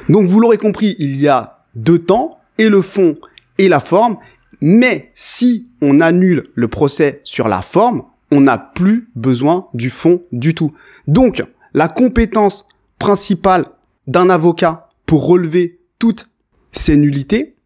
Donc 0.08 0.26
vous 0.26 0.40
l'aurez 0.40 0.58
compris, 0.58 0.96
il 0.98 1.16
y 1.16 1.28
a 1.28 1.64
deux 1.74 1.98
temps, 1.98 2.40
et 2.60 2.68
le 2.68 2.82
fond 2.82 3.16
et 3.58 3.68
la 3.68 3.80
forme. 3.80 4.18
Mais 4.60 5.10
si 5.14 5.70
on 5.80 6.00
annule 6.00 6.50
le 6.54 6.68
procès 6.68 7.22
sur 7.24 7.48
la 7.48 7.62
forme, 7.62 8.02
on 8.30 8.42
n'a 8.42 8.58
plus 8.58 9.08
besoin 9.16 9.68
du 9.72 9.88
fond 9.88 10.22
du 10.30 10.54
tout. 10.54 10.72
Donc, 11.06 11.42
la 11.72 11.88
compétence 11.88 12.68
principale 12.98 13.64
d'un 14.06 14.28
avocat 14.28 14.88
pour 15.06 15.26
relever 15.26 15.80
toutes 15.98 16.28
ces 16.70 16.96
nullités, 16.96 17.56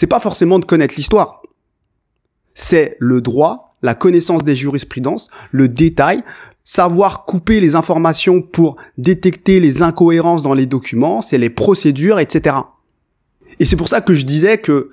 c'est 0.00 0.06
pas 0.06 0.18
forcément 0.18 0.58
de 0.58 0.64
connaître 0.64 0.94
l'histoire. 0.96 1.42
C'est 2.54 2.96
le 3.00 3.20
droit, 3.20 3.76
la 3.82 3.94
connaissance 3.94 4.42
des 4.44 4.54
jurisprudences, 4.54 5.28
le 5.50 5.68
détail, 5.68 6.24
savoir 6.64 7.26
couper 7.26 7.60
les 7.60 7.76
informations 7.76 8.40
pour 8.40 8.78
détecter 8.96 9.60
les 9.60 9.82
incohérences 9.82 10.42
dans 10.42 10.54
les 10.54 10.64
documents, 10.64 11.20
c'est 11.20 11.36
les 11.36 11.50
procédures, 11.50 12.18
etc. 12.18 12.56
Et 13.58 13.66
c'est 13.66 13.76
pour 13.76 13.88
ça 13.88 14.00
que 14.00 14.14
je 14.14 14.24
disais 14.24 14.56
que 14.56 14.88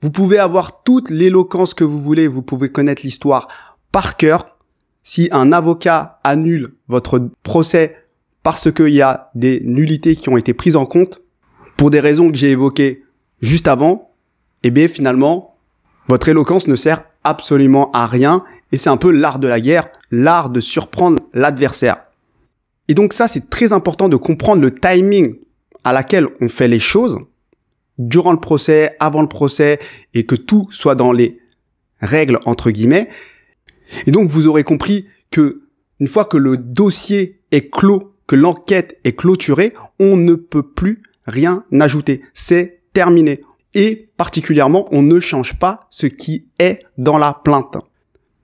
vous 0.00 0.10
pouvez 0.10 0.40
avoir 0.40 0.82
toute 0.82 1.08
l'éloquence 1.08 1.72
que 1.72 1.84
vous 1.84 2.00
voulez, 2.00 2.26
vous 2.26 2.42
pouvez 2.42 2.68
connaître 2.68 3.02
l'histoire 3.04 3.46
par 3.92 4.16
cœur. 4.16 4.58
Si 5.04 5.28
un 5.30 5.52
avocat 5.52 6.18
annule 6.24 6.74
votre 6.88 7.30
procès 7.44 7.94
parce 8.42 8.72
qu'il 8.72 8.88
y 8.88 9.02
a 9.02 9.30
des 9.36 9.60
nullités 9.64 10.16
qui 10.16 10.28
ont 10.30 10.36
été 10.36 10.52
prises 10.52 10.74
en 10.74 10.84
compte, 10.84 11.22
pour 11.76 11.90
des 11.90 12.00
raisons 12.00 12.28
que 12.32 12.36
j'ai 12.36 12.50
évoquées 12.50 13.04
juste 13.40 13.68
avant, 13.68 14.07
eh 14.62 14.70
bien 14.70 14.88
finalement, 14.88 15.56
votre 16.08 16.28
éloquence 16.28 16.66
ne 16.66 16.76
sert 16.76 17.04
absolument 17.24 17.90
à 17.92 18.06
rien 18.06 18.44
et 18.72 18.76
c'est 18.76 18.90
un 18.90 18.96
peu 18.96 19.10
l'art 19.10 19.38
de 19.38 19.48
la 19.48 19.60
guerre, 19.60 19.88
l'art 20.10 20.50
de 20.50 20.60
surprendre 20.60 21.22
l'adversaire. 21.34 22.04
Et 22.88 22.94
donc 22.94 23.12
ça, 23.12 23.28
c'est 23.28 23.50
très 23.50 23.72
important 23.72 24.08
de 24.08 24.16
comprendre 24.16 24.62
le 24.62 24.74
timing 24.74 25.36
à 25.84 25.92
laquelle 25.92 26.28
on 26.40 26.48
fait 26.48 26.68
les 26.68 26.80
choses 26.80 27.18
durant 27.98 28.32
le 28.32 28.40
procès, 28.40 28.96
avant 29.00 29.22
le 29.22 29.28
procès, 29.28 29.78
et 30.14 30.24
que 30.24 30.34
tout 30.34 30.68
soit 30.70 30.94
dans 30.94 31.12
les 31.12 31.38
règles 32.00 32.38
entre 32.46 32.70
guillemets. 32.70 33.08
Et 34.06 34.10
donc 34.10 34.28
vous 34.28 34.46
aurez 34.46 34.64
compris 34.64 35.06
que 35.30 35.62
une 36.00 36.06
fois 36.06 36.24
que 36.24 36.36
le 36.36 36.56
dossier 36.56 37.40
est 37.50 37.70
clos, 37.70 38.14
que 38.26 38.36
l'enquête 38.36 38.98
est 39.04 39.16
clôturée, 39.16 39.74
on 39.98 40.16
ne 40.16 40.34
peut 40.34 40.62
plus 40.62 41.02
rien 41.26 41.64
ajouter. 41.80 42.22
C'est 42.34 42.82
terminé. 42.92 43.42
Et 43.74 44.10
particulièrement, 44.16 44.88
on 44.90 45.02
ne 45.02 45.20
change 45.20 45.58
pas 45.58 45.80
ce 45.90 46.06
qui 46.06 46.48
est 46.58 46.78
dans 46.96 47.18
la 47.18 47.32
plainte. 47.32 47.76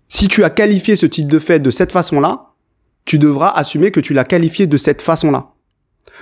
Si 0.08 0.28
tu 0.28 0.44
as 0.44 0.50
qualifié 0.50 0.96
ce 0.96 1.06
type 1.06 1.28
de 1.28 1.38
fait 1.38 1.58
de 1.58 1.70
cette 1.70 1.92
façon-là, 1.92 2.52
tu 3.04 3.18
devras 3.18 3.50
assumer 3.50 3.90
que 3.90 4.00
tu 4.00 4.14
l'as 4.14 4.24
qualifié 4.24 4.66
de 4.66 4.76
cette 4.76 5.02
façon-là. 5.02 5.52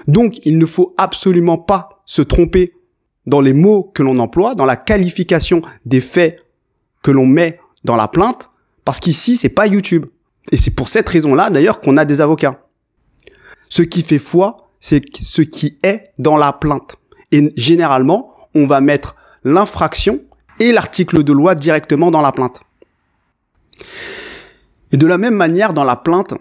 Donc, 0.06 0.44
il 0.46 0.58
ne 0.58 0.66
faut 0.66 0.94
absolument 0.96 1.58
pas 1.58 2.02
se 2.04 2.22
tromper 2.22 2.72
dans 3.26 3.40
les 3.40 3.52
mots 3.52 3.84
que 3.94 4.02
l'on 4.02 4.18
emploie, 4.18 4.54
dans 4.54 4.64
la 4.64 4.76
qualification 4.76 5.62
des 5.84 6.00
faits 6.00 6.44
que 7.02 7.10
l'on 7.10 7.26
met 7.26 7.60
dans 7.84 7.96
la 7.96 8.08
plainte, 8.08 8.50
parce 8.84 9.00
qu'ici, 9.00 9.36
c'est 9.36 9.48
pas 9.48 9.66
YouTube. 9.66 10.06
Et 10.50 10.56
c'est 10.56 10.70
pour 10.70 10.88
cette 10.88 11.08
raison-là, 11.08 11.50
d'ailleurs, 11.50 11.80
qu'on 11.80 11.96
a 11.96 12.04
des 12.04 12.20
avocats. 12.20 12.66
Ce 13.68 13.82
qui 13.82 14.02
fait 14.02 14.18
foi, 14.18 14.56
c'est 14.80 15.02
ce 15.14 15.42
qui 15.42 15.78
est 15.82 16.12
dans 16.18 16.36
la 16.36 16.52
plainte. 16.52 16.96
Et 17.30 17.52
généralement, 17.56 18.31
on 18.54 18.66
va 18.66 18.80
mettre 18.80 19.16
l'infraction 19.44 20.22
et 20.60 20.72
l'article 20.72 21.22
de 21.22 21.32
loi 21.32 21.54
directement 21.54 22.10
dans 22.10 22.22
la 22.22 22.32
plainte. 22.32 22.60
Et 24.92 24.96
de 24.96 25.06
la 25.06 25.18
même 25.18 25.34
manière, 25.34 25.72
dans 25.72 25.84
la 25.84 25.96
plainte, 25.96 26.34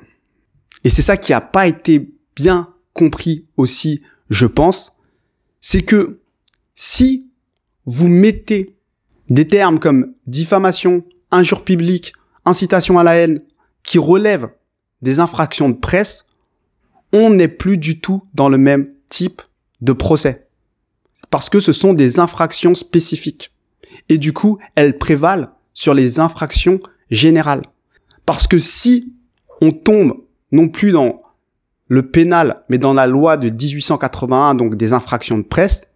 et 0.84 0.90
c'est 0.90 1.02
ça 1.02 1.18
qui 1.18 1.32
n'a 1.32 1.42
pas 1.42 1.68
été 1.68 2.12
bien 2.36 2.74
compris 2.94 3.48
aussi, 3.58 4.02
je 4.30 4.46
pense, 4.46 4.94
c'est 5.62 5.84
que 5.84 6.20
si 6.76 7.30
vous 7.86 8.08
mettez 8.08 8.76
des 9.30 9.48
termes 9.48 9.80
comme 9.80 10.14
diffamation, 10.28 11.04
injure 11.32 11.64
publique, 11.64 12.14
incitation 12.46 13.00
à 13.00 13.04
la 13.04 13.16
haine, 13.16 13.42
qui 13.84 13.98
relèvent 13.98 14.50
des 15.02 15.20
infractions 15.20 15.70
de 15.70 15.76
presse, 15.76 16.26
on 17.14 17.30
n'est 17.30 17.48
plus 17.48 17.78
du 17.78 18.00
tout 18.00 18.24
dans 18.34 18.50
le 18.50 18.58
même 18.58 18.94
type 19.10 19.42
de 19.82 19.94
procès. 19.94 20.48
Parce 21.32 21.50
que 21.50 21.60
ce 21.60 21.72
sont 21.72 21.94
des 21.94 22.20
infractions 22.20 22.76
spécifiques. 22.76 23.52
Et 24.10 24.20
du 24.20 24.34
coup, 24.34 24.60
elles 24.76 24.98
prévalent 25.00 25.48
sur 25.74 25.96
les 25.96 26.20
infractions 26.20 26.80
générales. 27.10 27.64
Parce 28.26 28.46
que 28.46 28.60
si 28.60 29.14
on 29.62 29.72
tombe 29.72 30.14
non 30.52 30.68
plus 30.68 30.92
dans 30.92 31.18
le 31.88 32.10
pénal, 32.10 32.64
mais 32.70 32.78
dans 32.78 32.94
la 32.94 33.08
loi 33.08 33.38
de 33.38 33.50
1881, 33.50 34.56
donc 34.56 34.76
des 34.76 34.94
infractions 34.94 35.38
de 35.38 35.44
presse, 35.44 35.88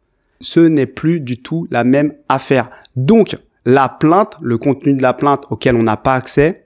ce 0.42 0.60
n'est 0.60 0.86
plus 0.86 1.20
du 1.20 1.42
tout 1.42 1.68
la 1.72 1.84
même 1.84 2.14
affaire. 2.28 2.70
Donc, 2.96 3.38
la 3.66 3.90
plainte, 3.90 4.36
le 4.42 4.58
contenu 4.58 4.94
de 4.94 5.02
la 5.02 5.14
plainte 5.14 5.46
auquel 5.50 5.76
on 5.76 5.84
n'a 5.84 5.98
pas 5.98 6.14
accès, 6.14 6.66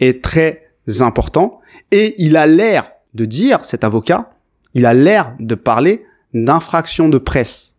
est 0.00 0.22
très 0.22 0.70
important. 1.00 1.60
Et 1.90 2.14
il 2.18 2.36
a 2.36 2.46
l'air 2.46 2.90
de 3.14 3.24
dire, 3.24 3.64
cet 3.64 3.84
avocat, 3.84 4.32
il 4.74 4.86
a 4.86 4.94
l'air 4.94 5.34
de 5.38 5.54
parler 5.54 6.04
d'infraction 6.34 7.08
de 7.08 7.18
presse. 7.18 7.73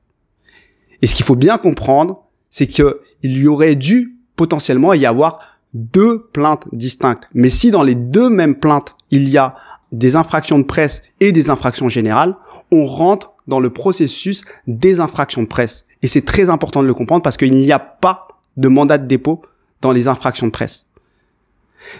Et 1.01 1.07
ce 1.07 1.15
qu'il 1.15 1.25
faut 1.25 1.35
bien 1.35 1.57
comprendre, 1.57 2.23
c'est 2.49 2.67
qu'il 2.67 2.93
y 3.23 3.47
aurait 3.47 3.75
dû 3.75 4.17
potentiellement 4.35 4.93
y 4.93 5.05
avoir 5.05 5.39
deux 5.73 6.27
plaintes 6.31 6.65
distinctes. 6.71 7.27
Mais 7.33 7.49
si 7.49 7.71
dans 7.71 7.83
les 7.83 7.95
deux 7.95 8.29
mêmes 8.29 8.55
plaintes, 8.55 8.95
il 9.11 9.29
y 9.29 9.37
a 9.37 9.55
des 9.91 10.15
infractions 10.15 10.59
de 10.59 10.63
presse 10.63 11.03
et 11.19 11.31
des 11.31 11.49
infractions 11.49 11.89
générales, 11.89 12.35
on 12.71 12.85
rentre 12.85 13.33
dans 13.47 13.59
le 13.59 13.69
processus 13.69 14.45
des 14.67 14.99
infractions 14.99 15.43
de 15.43 15.47
presse. 15.47 15.85
Et 16.01 16.07
c'est 16.07 16.23
très 16.23 16.49
important 16.49 16.81
de 16.81 16.87
le 16.87 16.93
comprendre 16.93 17.21
parce 17.21 17.37
qu'il 17.37 17.55
n'y 17.55 17.71
a 17.71 17.79
pas 17.79 18.27
de 18.57 18.67
mandat 18.67 18.97
de 18.97 19.07
dépôt 19.07 19.41
dans 19.81 19.91
les 19.91 20.07
infractions 20.07 20.47
de 20.47 20.51
presse. 20.51 20.87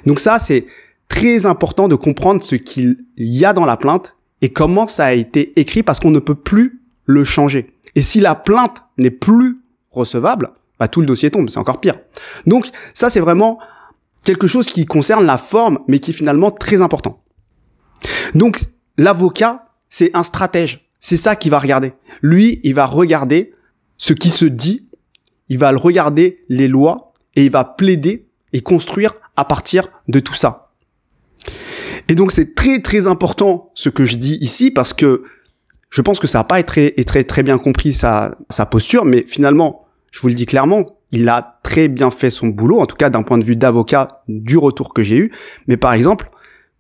Donc 0.06 0.20
ça, 0.20 0.40
c'est 0.40 0.66
très 1.08 1.46
important 1.46 1.88
de 1.88 1.96
comprendre 1.96 2.44
ce 2.44 2.56
qu'il 2.56 3.06
y 3.18 3.46
a 3.46 3.54
dans 3.54 3.66
la 3.66 3.78
plainte 3.78 4.16
et 4.42 4.50
comment 4.50 4.88
ça 4.88 5.06
a 5.06 5.14
été 5.14 5.60
écrit 5.60 5.84
parce 5.84 6.00
qu'on 6.00 6.12
ne 6.12 6.20
peut 6.20 6.36
plus 6.36 6.82
le 7.06 7.24
changer. 7.24 7.74
Et 7.96 8.02
si 8.02 8.20
la 8.20 8.36
plainte 8.36 8.84
n'est 8.98 9.12
plus 9.12 9.62
recevable, 9.92 10.52
bah, 10.80 10.88
tout 10.88 11.02
le 11.02 11.08
dossier 11.08 11.32
tombe, 11.32 11.50
c'est 11.50 11.60
encore 11.60 11.80
pire. 11.80 11.96
Donc 12.46 12.70
ça, 12.94 13.10
c'est 13.10 13.20
vraiment 13.20 13.60
quelque 14.24 14.48
chose 14.48 14.70
qui 14.70 14.86
concerne 14.86 15.26
la 15.26 15.38
forme, 15.38 15.80
mais 15.88 16.00
qui 16.00 16.12
est 16.12 16.14
finalement 16.14 16.52
très 16.52 16.82
important. 16.82 17.24
Donc 18.34 18.60
l'avocat, 18.98 19.70
c'est 19.90 20.12
un 20.16 20.24
stratège. 20.24 20.90
C'est 21.00 21.18
ça 21.18 21.36
qu'il 21.36 21.52
va 21.52 21.60
regarder. 21.60 21.94
Lui, 22.22 22.60
il 22.64 22.74
va 22.74 22.86
regarder 22.86 23.54
ce 23.98 24.14
qui 24.14 24.30
se 24.30 24.46
dit, 24.46 24.90
il 25.50 25.58
va 25.60 25.72
regarder 25.72 26.44
les 26.50 26.68
lois 26.68 27.14
et 27.36 27.46
il 27.46 27.52
va 27.52 27.64
plaider 27.64 28.28
et 28.54 28.62
construire 28.62 29.14
à 29.36 29.46
partir 29.46 29.90
de 30.08 30.20
tout 30.20 30.34
ça. 30.34 30.74
Et 32.08 32.16
donc 32.16 32.32
c'est 32.32 32.56
très 32.56 32.82
très 32.82 33.08
important 33.08 33.72
ce 33.74 33.90
que 33.90 34.06
je 34.06 34.18
dis 34.18 34.38
ici 34.42 34.72
parce 34.72 34.94
que 34.94 35.24
je 35.96 36.02
pense 36.02 36.20
que 36.20 36.28
ça 36.28 36.40
n'a 36.40 36.44
pas 36.44 36.60
été 36.60 36.94
très, 36.94 37.04
très, 37.06 37.24
très 37.24 37.42
bien 37.42 37.58
compris 37.58 37.94
sa, 37.94 38.36
sa 38.50 38.66
posture, 38.66 39.06
mais 39.06 39.24
finalement, 39.26 39.86
je 40.12 40.20
vous 40.20 40.28
le 40.28 40.34
dis 40.34 40.46
clairement, 40.46 40.86
il 41.12 41.30
a 41.30 41.58
très 41.64 41.88
bien 41.88 42.12
fait 42.12 42.30
son 42.30 42.48
boulot, 42.48 42.82
en 42.82 42.86
tout 42.86 42.98
cas 42.98 43.10
d'un 43.10 43.24
point 43.24 43.38
de 43.38 43.46
vue 43.46 43.56
d'avocat 43.56 44.22
du 44.28 44.58
retour 44.58 44.94
que 44.94 45.04
j'ai 45.04 45.16
eu. 45.16 45.32
Mais 45.68 45.78
par 45.78 45.94
exemple, 45.94 46.30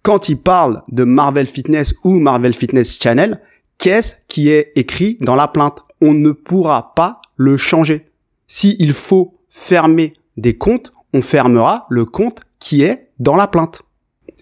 quand 0.01 0.27
il 0.27 0.35
parle 0.35 0.83
de 0.89 1.05
Marvel 1.05 1.45
Fitness 1.45 1.95
ou 2.03 2.19
Marvel 2.19 2.53
Fitness 2.53 2.99
Channel, 3.01 3.39
qu'est-ce 3.77 4.15
qui 4.27 4.49
est 4.49 4.73
écrit 4.75 5.17
dans 5.21 5.37
la 5.37 5.47
plainte? 5.47 5.79
On 6.01 6.13
ne 6.13 6.33
pourra 6.33 6.93
pas 6.93 7.21
le 7.37 7.55
changer. 7.55 8.07
S'il 8.47 8.93
faut 8.93 9.39
fermer 9.47 10.11
des 10.35 10.57
comptes, 10.57 10.91
on 11.13 11.21
fermera 11.21 11.85
le 11.89 12.03
compte 12.03 12.41
qui 12.59 12.83
est 12.83 13.11
dans 13.19 13.37
la 13.37 13.47
plainte. 13.47 13.81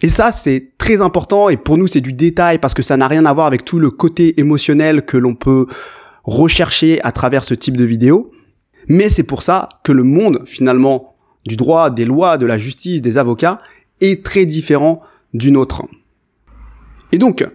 Et 0.01 0.09
ça, 0.09 0.31
c'est 0.31 0.72
très 0.83 1.01
important 1.01 1.47
et 1.47 1.55
pour 1.55 1.77
nous, 1.77 1.87
c'est 1.87 2.01
du 2.01 2.11
détail 2.11 2.57
parce 2.57 2.73
que 2.73 2.81
ça 2.81 2.97
n'a 2.97 3.07
rien 3.07 3.25
à 3.25 3.31
voir 3.31 3.47
avec 3.47 3.63
tout 3.63 3.79
le 3.79 3.89
côté 3.89 4.37
émotionnel 4.41 5.05
que 5.05 5.15
l'on 5.15 5.33
peut 5.33 5.65
rechercher 6.25 7.01
à 7.03 7.13
travers 7.13 7.45
ce 7.45 7.53
type 7.53 7.77
de 7.77 7.85
vidéo. 7.85 8.31
Mais 8.89 9.07
c'est 9.07 9.23
pour 9.23 9.43
ça 9.43 9.69
que 9.85 9.93
le 9.93 10.03
monde, 10.03 10.41
finalement, 10.43 11.15
du 11.47 11.55
droit, 11.55 11.89
des 11.89 12.03
lois, 12.03 12.37
de 12.37 12.45
la 12.45 12.57
justice, 12.57 13.01
des 13.01 13.17
avocats, 13.17 13.59
est 14.01 14.25
très 14.25 14.45
différent 14.45 14.99
du 15.33 15.53
nôtre. 15.53 15.83
Et 17.13 17.17
donc, 17.17 17.47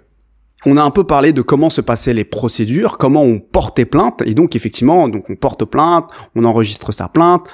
on 0.65 0.79
a 0.79 0.83
un 0.83 0.91
peu 0.91 1.05
parlé 1.05 1.35
de 1.35 1.43
comment 1.43 1.69
se 1.69 1.83
passaient 1.83 2.15
les 2.15 2.25
procédures, 2.25 2.97
comment 2.97 3.25
on 3.25 3.41
portait 3.41 3.85
plainte, 3.85 4.23
et 4.25 4.33
donc 4.33 4.57
effectivement, 4.57 5.07
donc 5.07 5.29
on 5.29 5.37
porte 5.37 5.67
plainte, 5.67 6.09
on 6.35 6.47
enregistre 6.47 6.93
sa 6.93 7.09
plainte, 7.09 7.47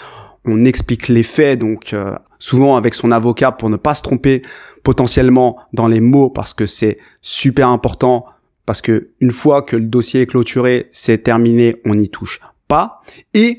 on 0.45 0.65
explique 0.65 1.09
les 1.09 1.23
faits, 1.23 1.59
donc 1.59 1.93
euh, 1.93 2.15
souvent 2.39 2.77
avec 2.77 2.95
son 2.95 3.11
avocat 3.11 3.53
pour 3.53 3.71
ne 3.71 3.77
pas 3.77 3.95
se 3.95 4.03
tromper 4.03 4.43
potentiellement 4.83 5.59
dans 5.73 5.87
les 5.87 6.01
mots, 6.01 6.31
parce 6.31 6.55
que 6.55 6.67
c'est 6.67 6.99
super 7.23 7.69
important, 7.69 8.27
parce 8.67 8.83
que 8.83 9.11
une 9.21 9.31
fois 9.31 9.63
que 9.63 9.77
le 9.77 9.87
dossier 9.87 10.23
est 10.23 10.27
clôturé, 10.27 10.89
c'est 10.91 11.19
terminé, 11.19 11.77
on 11.85 11.95
n'y 11.95 12.11
touche 12.11 12.41
pas, 12.69 13.01
et 13.33 13.59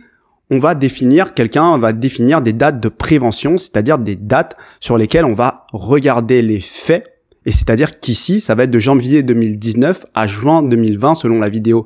on 0.51 0.60
va 0.60 0.75
définir, 0.75 1.34
quelqu'un 1.34 1.77
va 1.80 1.92
définir 1.92 2.42
des 2.42 2.54
dates 2.54 2.80
de 2.80 2.89
prévention, 2.89 3.58
c'est-à-dire 3.58 3.98
des 3.98 4.15
dates 4.15 4.56
sur 4.80 4.98
lesquelles 4.98 5.25
on 5.25 5.34
va 5.34 5.65
regarder 5.74 6.44
les 6.44 6.60
faits 6.60 7.15
et 7.46 7.51
c'est-à-dire 7.51 8.00
qu'ici, 8.00 8.42
ça 8.42 8.56
va 8.56 8.63
être 8.63 8.72
de 8.72 8.80
janvier 8.80 9.24
2019 9.24 10.06
à 10.13 10.27
juin 10.27 10.63
2020 10.63 11.15
selon 11.15 11.39
la 11.39 11.50
vidéo 11.50 11.86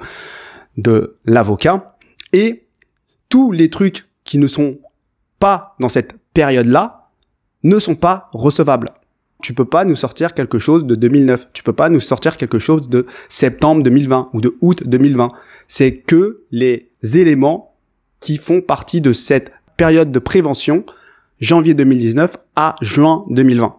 de 0.77 1.17
l'avocat. 1.25 1.97
Et 2.31 2.67
tous 3.27 3.51
les 3.51 3.69
trucs 3.69 4.05
qui 4.23 4.37
ne 4.37 4.47
sont 4.47 4.77
pas 5.39 5.75
dans 5.79 5.89
cette 5.89 6.15
période-là 6.33 7.09
ne 7.63 7.79
sont 7.79 7.95
pas 7.95 8.29
recevables. 8.33 8.89
Tu 9.41 9.53
peux 9.53 9.65
pas 9.65 9.85
nous 9.85 9.95
sortir 9.95 10.33
quelque 10.33 10.59
chose 10.59 10.85
de 10.85 10.95
2009. 10.95 11.47
Tu 11.53 11.63
peux 11.63 11.73
pas 11.73 11.89
nous 11.89 12.01
sortir 12.01 12.35
quelque 12.35 12.59
chose 12.59 12.89
de 12.89 13.05
septembre 13.29 13.83
2020 13.83 14.29
ou 14.33 14.41
de 14.41 14.57
août 14.61 14.83
2020. 14.85 15.29
C'est 15.67 15.97
que 15.97 16.43
les 16.51 16.91
éléments 17.01 17.77
qui 18.19 18.37
font 18.37 18.61
partie 18.61 18.99
de 18.99 19.13
cette 19.13 19.51
période 19.77 20.11
de 20.11 20.19
prévention, 20.19 20.83
janvier 21.39 21.73
2019 21.73 22.35
à 22.57 22.75
juin 22.81 23.25
2020. 23.29 23.75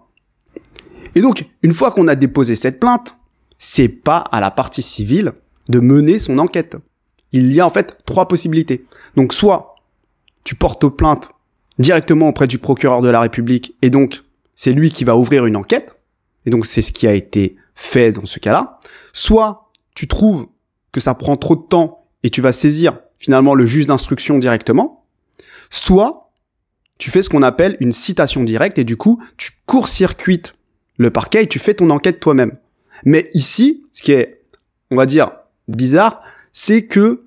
Et 1.14 1.21
donc, 1.21 1.47
une 1.62 1.75
fois 1.75 1.90
qu'on 1.90 2.09
a 2.09 2.14
déposé 2.14 2.55
cette 2.55 2.81
plainte, 2.81 3.17
c'est 3.59 3.88
pas 3.88 4.19
à 4.19 4.40
la 4.40 4.50
partie 4.50 4.83
civile 4.83 5.35
de 5.69 5.81
mener 5.81 6.19
son 6.19 6.38
enquête. 6.38 6.76
Il 7.33 7.52
y 7.52 7.61
a 7.61 7.67
en 7.67 7.71
fait 7.71 7.99
trois 8.07 8.29
possibilités. 8.29 8.87
Donc, 9.17 9.35
soit 9.35 9.75
tu 10.45 10.55
portes 10.55 10.88
plainte 10.88 11.29
directement 11.81 12.29
auprès 12.29 12.47
du 12.47 12.59
procureur 12.59 13.01
de 13.01 13.09
la 13.09 13.21
République 13.21 13.75
et 13.83 13.91
donc 13.91 14.23
c'est 14.55 14.73
lui 14.73 14.91
qui 14.91 15.05
va 15.05 15.17
ouvrir 15.17 15.47
une 15.47 15.57
enquête. 15.57 15.97
Et 16.45 16.51
donc 16.51 16.67
c'est 16.67 16.83
ce 16.83 16.93
qui 16.93 17.07
a 17.07 17.15
été 17.15 17.57
fait 17.75 18.13
dans 18.13 18.27
ce 18.27 18.39
cas-là. 18.39 18.79
Soit 19.13 19.71
tu 19.95 20.07
trouves 20.07 20.47
que 20.93 21.01
ça 21.01 21.15
prend 21.15 21.37
trop 21.37 21.57
de 21.57 21.63
temps 21.63 22.07
et 22.23 22.31
tu 22.31 22.43
vas 22.43 22.53
saisir 22.53 23.01
finalement 23.17 23.55
le 23.55 23.65
juge 23.65 23.87
d'instruction 23.87 24.39
directement. 24.39 25.07
Soit 25.71 26.33
tu 26.99 27.11
fais 27.11 27.23
ce 27.23 27.31
qu'on 27.31 27.43
appelle 27.43 27.79
une 27.81 27.93
citation 27.93 28.45
directe 28.45 28.79
et 28.79 28.85
du 28.85 28.99
coup 28.99 29.23
tu 29.39 29.53
court-circuites 29.65 30.55
le 30.99 31.11
parquet 31.11 31.45
et 31.45 31.49
tu 31.49 31.59
fais 31.59 31.73
ton 31.73 31.89
enquête 31.89 32.21
toi-même. 32.21 32.59
Mais 33.07 33.31
ici, 33.33 33.85
ce 33.95 34.03
qui 34.03 34.13
est, 34.13 34.43
on 34.91 34.97
va 34.97 35.07
dire, 35.07 35.33
bizarre, 35.67 36.21
c'est 36.53 36.85
que 36.85 37.25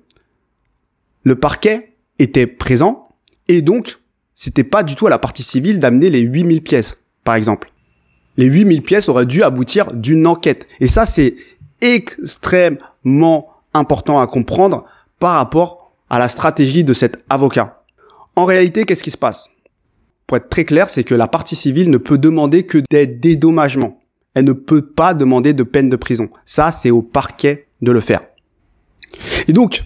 le 1.24 1.34
parquet 1.34 1.96
était 2.20 2.46
présent 2.46 3.08
et 3.48 3.62
donc 3.62 3.98
c'était 4.34 4.64
pas 4.64 4.82
du 4.82 4.96
tout 4.96 5.06
à 5.06 5.10
la 5.10 5.18
partie 5.18 5.42
civile 5.42 5.80
d'amener 5.80 6.10
les 6.10 6.20
8000 6.20 6.62
pièces, 6.62 6.98
par 7.22 7.36
exemple. 7.36 7.70
Les 8.36 8.46
8000 8.46 8.82
pièces 8.82 9.08
auraient 9.08 9.26
dû 9.26 9.42
aboutir 9.42 9.92
d'une 9.92 10.26
enquête. 10.26 10.66
Et 10.80 10.88
ça, 10.88 11.06
c'est 11.06 11.36
extrêmement 11.80 13.48
important 13.72 14.18
à 14.18 14.26
comprendre 14.26 14.84
par 15.20 15.36
rapport 15.36 15.92
à 16.10 16.18
la 16.18 16.28
stratégie 16.28 16.84
de 16.84 16.92
cet 16.92 17.24
avocat. 17.30 17.84
En 18.36 18.44
réalité, 18.44 18.84
qu'est-ce 18.84 19.04
qui 19.04 19.12
se 19.12 19.16
passe? 19.16 19.50
Pour 20.26 20.36
être 20.36 20.48
très 20.48 20.64
clair, 20.64 20.88
c'est 20.90 21.04
que 21.04 21.14
la 21.14 21.28
partie 21.28 21.56
civile 21.56 21.90
ne 21.90 21.98
peut 21.98 22.18
demander 22.18 22.64
que 22.64 22.82
des 22.90 23.06
dédommagements. 23.06 24.00
Elle 24.34 24.44
ne 24.44 24.52
peut 24.52 24.82
pas 24.82 25.14
demander 25.14 25.52
de 25.52 25.62
peine 25.62 25.88
de 25.88 25.96
prison. 25.96 26.28
Ça, 26.44 26.72
c'est 26.72 26.90
au 26.90 27.02
parquet 27.02 27.68
de 27.82 27.92
le 27.92 28.00
faire. 28.00 28.22
Et 29.46 29.52
donc, 29.52 29.84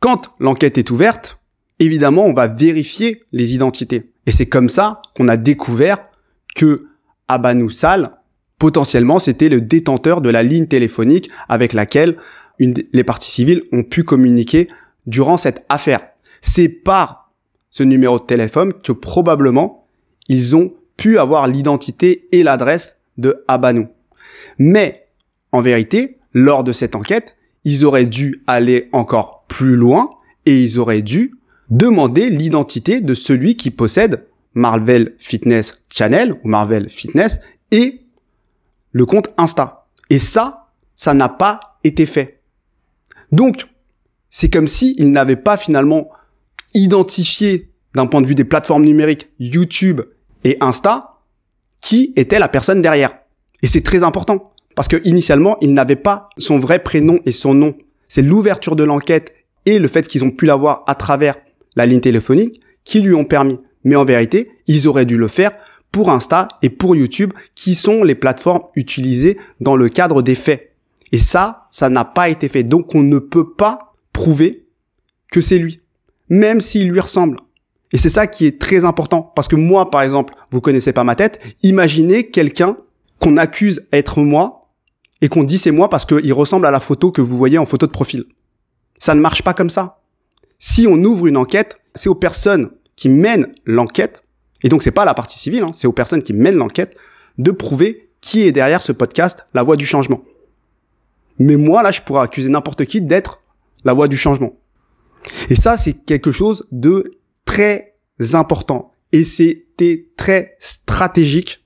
quand 0.00 0.30
l'enquête 0.38 0.76
est 0.76 0.90
ouverte, 0.90 1.38
évidemment, 1.78 2.24
on 2.24 2.32
va 2.32 2.46
vérifier 2.46 3.22
les 3.32 3.54
identités. 3.54 4.10
Et 4.26 4.32
c'est 4.32 4.46
comme 4.46 4.68
ça 4.68 5.02
qu'on 5.14 5.28
a 5.28 5.36
découvert 5.36 5.98
que 6.54 6.86
Abanou 7.28 7.70
Sal, 7.70 8.12
potentiellement, 8.58 9.18
c'était 9.18 9.48
le 9.48 9.60
détenteur 9.60 10.20
de 10.20 10.30
la 10.30 10.42
ligne 10.42 10.66
téléphonique 10.66 11.30
avec 11.48 11.72
laquelle 11.72 12.16
les 12.58 13.04
parties 13.04 13.30
civiles 13.30 13.62
ont 13.72 13.82
pu 13.82 14.02
communiquer 14.02 14.68
durant 15.06 15.36
cette 15.36 15.64
affaire. 15.68 16.00
C'est 16.40 16.68
par 16.68 17.32
ce 17.70 17.82
numéro 17.82 18.18
de 18.18 18.24
téléphone 18.24 18.72
que 18.72 18.92
probablement 18.92 19.86
ils 20.28 20.56
ont 20.56 20.72
pu 20.96 21.18
avoir 21.18 21.46
l'identité 21.46 22.26
et 22.32 22.42
l'adresse 22.42 22.98
de 23.18 23.44
Abanou. 23.48 23.88
Mais 24.58 25.08
en 25.52 25.60
vérité, 25.60 26.18
lors 26.32 26.64
de 26.64 26.72
cette 26.72 26.96
enquête, 26.96 27.36
ils 27.64 27.84
auraient 27.84 28.06
dû 28.06 28.42
aller 28.46 28.88
encore 28.92 29.44
plus 29.48 29.76
loin 29.76 30.10
et 30.46 30.62
ils 30.62 30.78
auraient 30.78 31.02
dû 31.02 31.34
demander 31.70 32.30
l'identité 32.30 33.00
de 33.00 33.14
celui 33.14 33.56
qui 33.56 33.70
possède 33.70 34.26
Marvel 34.54 35.14
Fitness 35.18 35.82
Channel 35.90 36.34
ou 36.42 36.48
Marvel 36.48 36.88
Fitness 36.88 37.40
et 37.70 38.06
le 38.92 39.06
compte 39.06 39.28
Insta. 39.36 39.86
Et 40.08 40.18
ça, 40.18 40.68
ça 40.94 41.12
n'a 41.12 41.28
pas 41.28 41.78
été 41.84 42.06
fait. 42.06 42.40
Donc, 43.32 43.66
c'est 44.30 44.50
comme 44.50 44.66
s'ils 44.66 45.10
n'avaient 45.10 45.36
pas 45.36 45.56
finalement 45.56 46.10
identifier 46.74 47.72
d'un 47.94 48.06
point 48.06 48.20
de 48.20 48.26
vue 48.26 48.34
des 48.34 48.44
plateformes 48.44 48.84
numériques 48.84 49.30
YouTube 49.38 50.02
et 50.44 50.56
Insta 50.60 51.20
qui 51.80 52.12
était 52.16 52.38
la 52.38 52.48
personne 52.48 52.82
derrière. 52.82 53.14
Et 53.62 53.66
c'est 53.66 53.82
très 53.82 54.04
important 54.04 54.52
parce 54.74 54.88
que 54.88 55.00
initialement, 55.04 55.56
ils 55.60 55.72
n'avaient 55.72 55.96
pas 55.96 56.28
son 56.38 56.58
vrai 56.58 56.82
prénom 56.82 57.18
et 57.24 57.32
son 57.32 57.54
nom. 57.54 57.74
C'est 58.08 58.22
l'ouverture 58.22 58.76
de 58.76 58.84
l'enquête 58.84 59.34
et 59.64 59.78
le 59.78 59.88
fait 59.88 60.06
qu'ils 60.06 60.24
ont 60.24 60.30
pu 60.30 60.46
l'avoir 60.46 60.84
à 60.86 60.94
travers 60.94 61.36
la 61.76 61.86
ligne 61.86 62.00
téléphonique 62.00 62.60
qui 62.84 63.00
lui 63.00 63.14
ont 63.14 63.24
permis. 63.24 63.58
Mais 63.84 63.96
en 63.96 64.04
vérité, 64.04 64.50
ils 64.66 64.88
auraient 64.88 65.06
dû 65.06 65.16
le 65.16 65.28
faire 65.28 65.52
pour 65.92 66.10
Insta 66.10 66.48
et 66.62 66.70
pour 66.70 66.96
YouTube 66.96 67.32
qui 67.54 67.74
sont 67.74 68.02
les 68.02 68.14
plateformes 68.14 68.64
utilisées 68.74 69.38
dans 69.60 69.76
le 69.76 69.88
cadre 69.88 70.22
des 70.22 70.34
faits. 70.34 70.72
Et 71.12 71.18
ça, 71.18 71.68
ça 71.70 71.88
n'a 71.88 72.04
pas 72.04 72.28
été 72.28 72.48
fait. 72.48 72.64
Donc 72.64 72.94
on 72.94 73.02
ne 73.02 73.18
peut 73.18 73.52
pas 73.52 73.94
prouver 74.12 74.66
que 75.30 75.40
c'est 75.40 75.58
lui 75.58 75.80
même 76.28 76.60
s'il 76.60 76.88
lui 76.88 77.00
ressemble. 77.00 77.38
Et 77.92 77.98
c'est 77.98 78.08
ça 78.08 78.26
qui 78.26 78.46
est 78.46 78.60
très 78.60 78.84
important. 78.84 79.22
Parce 79.34 79.48
que 79.48 79.56
moi, 79.56 79.90
par 79.90 80.02
exemple, 80.02 80.34
vous 80.50 80.60
connaissez 80.60 80.92
pas 80.92 81.04
ma 81.04 81.14
tête, 81.14 81.40
imaginez 81.62 82.30
quelqu'un 82.30 82.76
qu'on 83.20 83.36
accuse 83.36 83.86
être 83.92 84.20
moi 84.20 84.72
et 85.22 85.28
qu'on 85.28 85.44
dit 85.44 85.58
c'est 85.58 85.70
moi 85.70 85.88
parce 85.88 86.04
qu'il 86.04 86.32
ressemble 86.32 86.66
à 86.66 86.70
la 86.70 86.80
photo 86.80 87.10
que 87.10 87.22
vous 87.22 87.36
voyez 87.36 87.58
en 87.58 87.66
photo 87.66 87.86
de 87.86 87.92
profil. 87.92 88.24
Ça 88.98 89.14
ne 89.14 89.20
marche 89.20 89.42
pas 89.42 89.54
comme 89.54 89.70
ça. 89.70 89.95
Si 90.58 90.86
on 90.86 91.02
ouvre 91.04 91.26
une 91.26 91.36
enquête, 91.36 91.78
c'est 91.94 92.08
aux 92.08 92.14
personnes 92.14 92.70
qui 92.96 93.08
mènent 93.08 93.52
l'enquête, 93.64 94.22
et 94.62 94.68
donc 94.68 94.82
c'est 94.82 94.90
pas 94.90 95.04
la 95.04 95.14
partie 95.14 95.38
civile, 95.38 95.62
hein, 95.62 95.70
c'est 95.72 95.86
aux 95.86 95.92
personnes 95.92 96.22
qui 96.22 96.32
mènent 96.32 96.56
l'enquête, 96.56 96.96
de 97.38 97.50
prouver 97.50 98.08
qui 98.20 98.42
est 98.42 98.52
derrière 98.52 98.82
ce 98.82 98.92
podcast, 98.92 99.44
la 99.54 99.62
voix 99.62 99.76
du 99.76 99.86
changement. 99.86 100.22
Mais 101.38 101.56
moi, 101.56 101.82
là, 101.82 101.90
je 101.90 102.00
pourrais 102.00 102.22
accuser 102.22 102.48
n'importe 102.48 102.86
qui 102.86 103.02
d'être 103.02 103.40
la 103.84 103.92
voix 103.92 104.08
du 104.08 104.16
changement. 104.16 104.56
Et 105.50 105.54
ça, 105.54 105.76
c'est 105.76 105.92
quelque 105.92 106.32
chose 106.32 106.66
de 106.72 107.04
très 107.44 107.94
important. 108.32 108.92
Et 109.12 109.24
c'était 109.24 110.08
très 110.16 110.56
stratégique. 110.58 111.64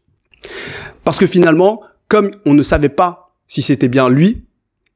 Parce 1.05 1.19
que 1.19 1.27
finalement, 1.27 1.83
comme 2.09 2.31
on 2.45 2.55
ne 2.55 2.63
savait 2.63 2.89
pas 2.89 3.33
si 3.47 3.63
c'était 3.63 3.89
bien 3.89 4.09
lui, 4.09 4.45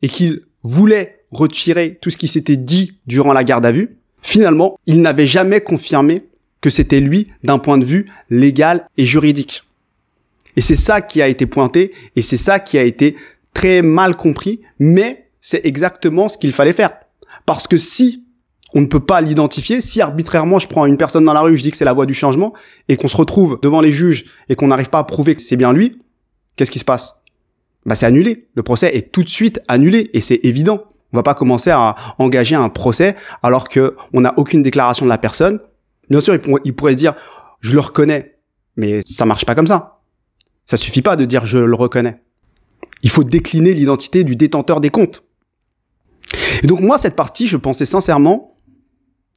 et 0.02 0.08
qu'il 0.08 0.42
voulait 0.62 1.13
retirer 1.34 1.98
tout 2.00 2.10
ce 2.10 2.16
qui 2.16 2.28
s'était 2.28 2.56
dit 2.56 2.98
durant 3.06 3.32
la 3.32 3.44
garde 3.44 3.66
à 3.66 3.72
vue, 3.72 3.96
finalement, 4.22 4.78
il 4.86 5.02
n'avait 5.02 5.26
jamais 5.26 5.60
confirmé 5.60 6.22
que 6.60 6.70
c'était 6.70 7.00
lui 7.00 7.28
d'un 7.42 7.58
point 7.58 7.78
de 7.78 7.84
vue 7.84 8.06
légal 8.30 8.88
et 8.96 9.04
juridique. 9.04 9.64
Et 10.56 10.60
c'est 10.60 10.76
ça 10.76 11.00
qui 11.00 11.20
a 11.20 11.28
été 11.28 11.46
pointé, 11.46 11.92
et 12.16 12.22
c'est 12.22 12.36
ça 12.36 12.58
qui 12.60 12.78
a 12.78 12.82
été 12.82 13.16
très 13.52 13.82
mal 13.82 14.16
compris, 14.16 14.60
mais 14.78 15.28
c'est 15.40 15.66
exactement 15.66 16.28
ce 16.28 16.38
qu'il 16.38 16.52
fallait 16.52 16.72
faire. 16.72 16.92
Parce 17.44 17.66
que 17.66 17.76
si 17.76 18.24
on 18.74 18.80
ne 18.80 18.86
peut 18.86 19.00
pas 19.00 19.20
l'identifier. 19.20 19.80
Si 19.80 20.00
arbitrairement 20.00 20.58
je 20.58 20.66
prends 20.66 20.84
une 20.86 20.96
personne 20.96 21.24
dans 21.24 21.32
la 21.32 21.40
rue, 21.40 21.56
je 21.56 21.62
dis 21.62 21.70
que 21.70 21.76
c'est 21.76 21.84
la 21.84 21.92
voix 21.92 22.06
du 22.06 22.14
changement, 22.14 22.52
et 22.88 22.96
qu'on 22.96 23.08
se 23.08 23.16
retrouve 23.16 23.58
devant 23.62 23.80
les 23.80 23.92
juges 23.92 24.26
et 24.48 24.56
qu'on 24.56 24.66
n'arrive 24.66 24.90
pas 24.90 24.98
à 24.98 25.04
prouver 25.04 25.34
que 25.34 25.40
c'est 25.40 25.56
bien 25.56 25.72
lui, 25.72 26.00
qu'est-ce 26.56 26.70
qui 26.70 26.80
se 26.80 26.84
passe? 26.84 27.20
Bah 27.86 27.94
c'est 27.94 28.06
annulé. 28.06 28.48
Le 28.54 28.62
procès 28.62 28.94
est 28.96 29.12
tout 29.12 29.22
de 29.22 29.28
suite 29.28 29.60
annulé 29.68 30.10
et 30.12 30.20
c'est 30.20 30.40
évident. 30.42 30.84
On 31.14 31.16
va 31.16 31.22
pas 31.22 31.34
commencer 31.34 31.70
à 31.70 31.94
engager 32.18 32.56
un 32.56 32.68
procès 32.68 33.14
alors 33.44 33.68
que 33.68 33.96
on 34.12 34.22
n'a 34.22 34.34
aucune 34.36 34.64
déclaration 34.64 35.06
de 35.06 35.08
la 35.08 35.16
personne. 35.16 35.60
Bien 36.10 36.20
sûr, 36.20 36.36
il, 36.64 36.74
pourrait 36.74 36.96
dire 36.96 37.14
je 37.60 37.72
le 37.72 37.78
reconnais, 37.78 38.40
mais 38.76 39.00
ça 39.06 39.24
marche 39.24 39.44
pas 39.44 39.54
comme 39.54 39.68
ça. 39.68 40.00
Ça 40.64 40.76
suffit 40.76 41.02
pas 41.02 41.14
de 41.14 41.24
dire 41.24 41.46
je 41.46 41.58
le 41.58 41.76
reconnais. 41.76 42.20
Il 43.04 43.10
faut 43.10 43.22
décliner 43.22 43.74
l'identité 43.74 44.24
du 44.24 44.34
détenteur 44.34 44.80
des 44.80 44.90
comptes. 44.90 45.22
Et 46.64 46.66
donc 46.66 46.80
moi, 46.80 46.98
cette 46.98 47.14
partie, 47.14 47.46
je 47.46 47.56
pensais 47.56 47.84
sincèrement 47.84 48.56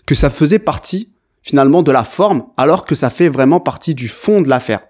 que 0.07 0.15
ça 0.15 0.31
faisait 0.31 0.57
partie 0.57 1.13
finalement 1.43 1.83
de 1.83 1.91
la 1.91 2.03
forme, 2.03 2.47
alors 2.57 2.85
que 2.85 2.95
ça 2.95 3.11
fait 3.11 3.29
vraiment 3.29 3.59
partie 3.59 3.93
du 3.93 4.07
fond 4.07 4.41
de 4.41 4.49
l'affaire. 4.49 4.87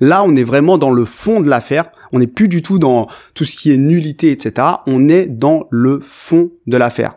Là, 0.00 0.22
on 0.24 0.34
est 0.34 0.44
vraiment 0.44 0.78
dans 0.78 0.92
le 0.92 1.04
fond 1.04 1.40
de 1.40 1.48
l'affaire. 1.50 1.92
On 2.12 2.18
n'est 2.18 2.26
plus 2.26 2.48
du 2.48 2.62
tout 2.62 2.78
dans 2.78 3.08
tout 3.34 3.44
ce 3.44 3.56
qui 3.56 3.72
est 3.72 3.76
nullité, 3.76 4.30
etc. 4.32 4.66
On 4.86 5.08
est 5.08 5.26
dans 5.26 5.66
le 5.70 6.00
fond 6.00 6.50
de 6.66 6.76
l'affaire. 6.76 7.16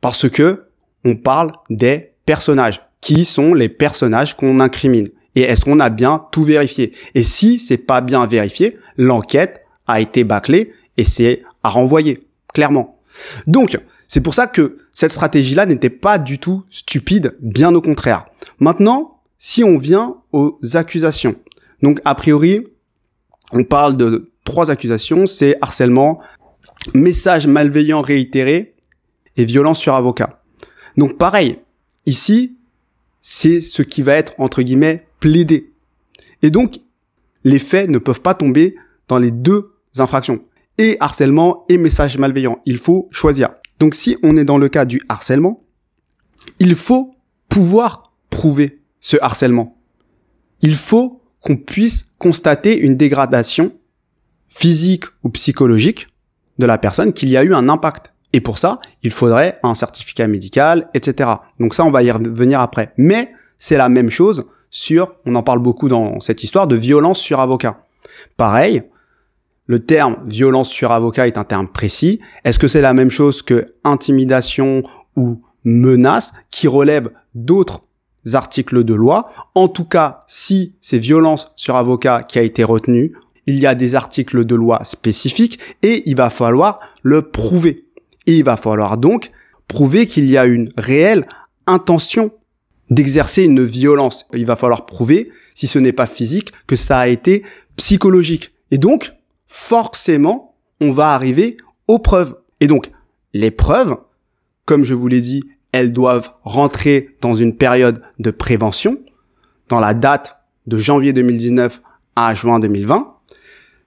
Parce 0.00 0.28
que 0.28 0.64
on 1.04 1.16
parle 1.16 1.52
des 1.70 2.12
personnages. 2.26 2.82
Qui 3.00 3.24
sont 3.24 3.54
les 3.54 3.68
personnages 3.68 4.36
qu'on 4.36 4.60
incrimine? 4.60 5.06
Et 5.34 5.42
est-ce 5.42 5.64
qu'on 5.64 5.78
a 5.78 5.88
bien 5.88 6.26
tout 6.32 6.42
vérifié? 6.42 6.92
Et 7.14 7.22
si 7.22 7.58
c'est 7.58 7.78
pas 7.78 8.00
bien 8.00 8.26
vérifié, 8.26 8.76
l'enquête 8.96 9.62
a 9.86 10.00
été 10.00 10.24
bâclée 10.24 10.72
et 10.96 11.04
c'est 11.04 11.42
à 11.62 11.68
renvoyer, 11.68 12.26
clairement. 12.52 13.00
Donc, 13.46 13.78
c'est 14.08 14.20
pour 14.20 14.34
ça 14.34 14.46
que 14.46 14.78
cette 14.92 15.12
stratégie-là 15.12 15.66
n'était 15.66 15.90
pas 15.90 16.18
du 16.18 16.38
tout 16.38 16.64
stupide, 16.70 17.36
bien 17.40 17.74
au 17.74 17.80
contraire. 17.80 18.24
Maintenant, 18.58 19.20
si 19.38 19.62
on 19.62 19.78
vient 19.78 20.16
aux 20.32 20.58
accusations. 20.74 21.36
Donc, 21.82 22.00
a 22.04 22.14
priori, 22.14 22.66
on 23.52 23.64
parle 23.64 23.96
de 23.96 24.30
trois 24.44 24.70
accusations, 24.70 25.26
c'est 25.26 25.56
harcèlement, 25.60 26.20
message 26.94 27.46
malveillant 27.46 28.00
réitéré 28.00 28.74
et 29.36 29.44
violence 29.44 29.78
sur 29.78 29.94
avocat. 29.94 30.42
Donc, 30.96 31.18
pareil, 31.18 31.58
ici, 32.06 32.56
c'est 33.20 33.60
ce 33.60 33.82
qui 33.82 34.02
va 34.02 34.14
être, 34.14 34.34
entre 34.38 34.62
guillemets, 34.62 35.06
plaidé. 35.20 35.72
Et 36.42 36.50
donc, 36.50 36.76
les 37.44 37.58
faits 37.58 37.88
ne 37.88 37.98
peuvent 37.98 38.20
pas 38.20 38.34
tomber 38.34 38.74
dans 39.08 39.18
les 39.18 39.30
deux 39.30 39.72
infractions. 39.98 40.42
Et 40.76 40.96
harcèlement 41.00 41.64
et 41.68 41.78
message 41.78 42.18
malveillant. 42.18 42.60
Il 42.66 42.78
faut 42.78 43.08
choisir. 43.10 43.50
Donc 43.78 43.94
si 43.94 44.16
on 44.22 44.36
est 44.36 44.44
dans 44.44 44.58
le 44.58 44.68
cas 44.68 44.84
du 44.84 45.00
harcèlement, 45.08 45.64
il 46.60 46.74
faut 46.74 47.12
pouvoir 47.48 48.12
prouver 48.30 48.80
ce 49.00 49.16
harcèlement. 49.20 49.76
Il 50.60 50.74
faut 50.74 51.17
qu'on 51.40 51.56
puisse 51.56 52.10
constater 52.18 52.78
une 52.78 52.96
dégradation 52.96 53.72
physique 54.48 55.04
ou 55.22 55.28
psychologique 55.30 56.08
de 56.58 56.66
la 56.66 56.78
personne, 56.78 57.12
qu'il 57.12 57.28
y 57.28 57.36
a 57.36 57.44
eu 57.44 57.54
un 57.54 57.68
impact. 57.68 58.12
Et 58.32 58.40
pour 58.40 58.58
ça, 58.58 58.80
il 59.02 59.10
faudrait 59.10 59.58
un 59.62 59.74
certificat 59.74 60.26
médical, 60.26 60.88
etc. 60.94 61.30
Donc 61.60 61.74
ça, 61.74 61.84
on 61.84 61.90
va 61.90 62.02
y 62.02 62.10
revenir 62.10 62.60
après. 62.60 62.92
Mais 62.96 63.32
c'est 63.56 63.76
la 63.76 63.88
même 63.88 64.10
chose 64.10 64.44
sur, 64.70 65.14
on 65.24 65.34
en 65.34 65.42
parle 65.42 65.60
beaucoup 65.60 65.88
dans 65.88 66.20
cette 66.20 66.44
histoire, 66.44 66.66
de 66.66 66.76
violence 66.76 67.20
sur 67.20 67.40
avocat. 67.40 67.84
Pareil, 68.36 68.82
le 69.66 69.80
terme 69.80 70.16
violence 70.26 70.70
sur 70.70 70.92
avocat 70.92 71.26
est 71.26 71.38
un 71.38 71.44
terme 71.44 71.68
précis. 71.68 72.20
Est-ce 72.44 72.58
que 72.58 72.68
c'est 72.68 72.80
la 72.80 72.94
même 72.94 73.10
chose 73.10 73.42
que 73.42 73.74
intimidation 73.84 74.82
ou 75.16 75.42
menace 75.64 76.32
qui 76.50 76.68
relève 76.68 77.10
d'autres 77.34 77.82
articles 78.32 78.84
de 78.84 78.94
loi 78.94 79.32
En 79.54 79.68
tout 79.68 79.84
cas, 79.84 80.20
si 80.26 80.74
c'est 80.80 80.98
violence 80.98 81.52
sur 81.56 81.76
avocat 81.76 82.22
qui 82.22 82.38
a 82.38 82.42
été 82.42 82.64
retenu, 82.64 83.14
il 83.46 83.58
y 83.58 83.66
a 83.66 83.74
des 83.74 83.94
articles 83.94 84.44
de 84.44 84.54
loi 84.54 84.84
spécifiques 84.84 85.58
et 85.82 86.02
il 86.06 86.16
va 86.16 86.30
falloir 86.30 86.80
le 87.02 87.22
prouver. 87.22 87.86
Et 88.26 88.36
il 88.36 88.44
va 88.44 88.56
falloir 88.56 88.98
donc 88.98 89.30
prouver 89.68 90.06
qu'il 90.06 90.28
y 90.28 90.36
a 90.36 90.44
une 90.44 90.68
réelle 90.76 91.26
intention 91.66 92.32
d'exercer 92.90 93.44
une 93.44 93.64
violence. 93.64 94.26
Il 94.34 94.46
va 94.46 94.56
falloir 94.56 94.86
prouver, 94.86 95.30
si 95.54 95.66
ce 95.66 95.78
n'est 95.78 95.92
pas 95.92 96.06
physique, 96.06 96.52
que 96.66 96.76
ça 96.76 96.98
a 96.98 97.08
été 97.08 97.42
psychologique. 97.76 98.52
Et 98.70 98.78
donc, 98.78 99.12
forcément, 99.46 100.56
on 100.80 100.90
va 100.90 101.14
arriver 101.14 101.56
aux 101.86 101.98
preuves. 101.98 102.36
Et 102.60 102.66
donc, 102.66 102.90
les 103.32 103.50
preuves, 103.50 103.96
comme 104.64 104.84
je 104.84 104.94
vous 104.94 105.08
l'ai 105.08 105.20
dit, 105.20 105.42
elles 105.72 105.92
doivent 105.92 106.32
rentrer 106.42 107.16
dans 107.20 107.34
une 107.34 107.54
période 107.54 108.02
de 108.18 108.30
prévention, 108.30 108.98
dans 109.68 109.80
la 109.80 109.94
date 109.94 110.38
de 110.66 110.76
janvier 110.76 111.12
2019 111.12 111.82
à 112.16 112.34
juin 112.34 112.58
2020. 112.60 113.14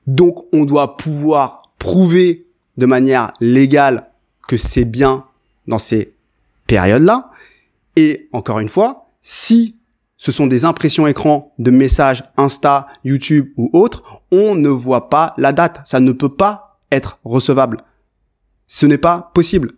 Donc, 0.08 0.46
on 0.54 0.66
doit 0.66 0.98
pouvoir 0.98 1.62
prouver 1.80 2.48
de 2.78 2.86
manière 2.86 3.34
légale 3.40 4.12
que 4.48 4.58
c'est 4.58 4.86
bien 4.86 5.26
dans 5.68 5.80
ces 5.80 6.14
périodes-là. 6.68 7.32
Et 7.96 8.30
encore 8.32 8.60
une 8.60 8.70
fois, 8.70 9.10
si 9.22 9.78
ce 10.18 10.32
sont 10.32 10.48
des 10.48 10.66
impressions 10.66 11.08
écran 11.08 11.54
de 11.58 11.72
messages 11.72 12.24
Insta, 12.38 12.88
YouTube 13.04 13.50
ou 13.58 13.70
autres, 13.74 14.04
on 14.32 14.56
ne 14.56 14.70
voit 14.70 15.10
pas 15.10 15.34
la 15.38 15.52
date. 15.52 15.82
Ça 15.84 16.00
ne 16.00 16.12
peut 16.12 16.34
pas 16.34 16.80
être 16.92 17.20
recevable. 17.24 17.78
Ce 18.68 18.86
n'est 18.86 18.98
pas 18.98 19.32
possible. 19.34 19.72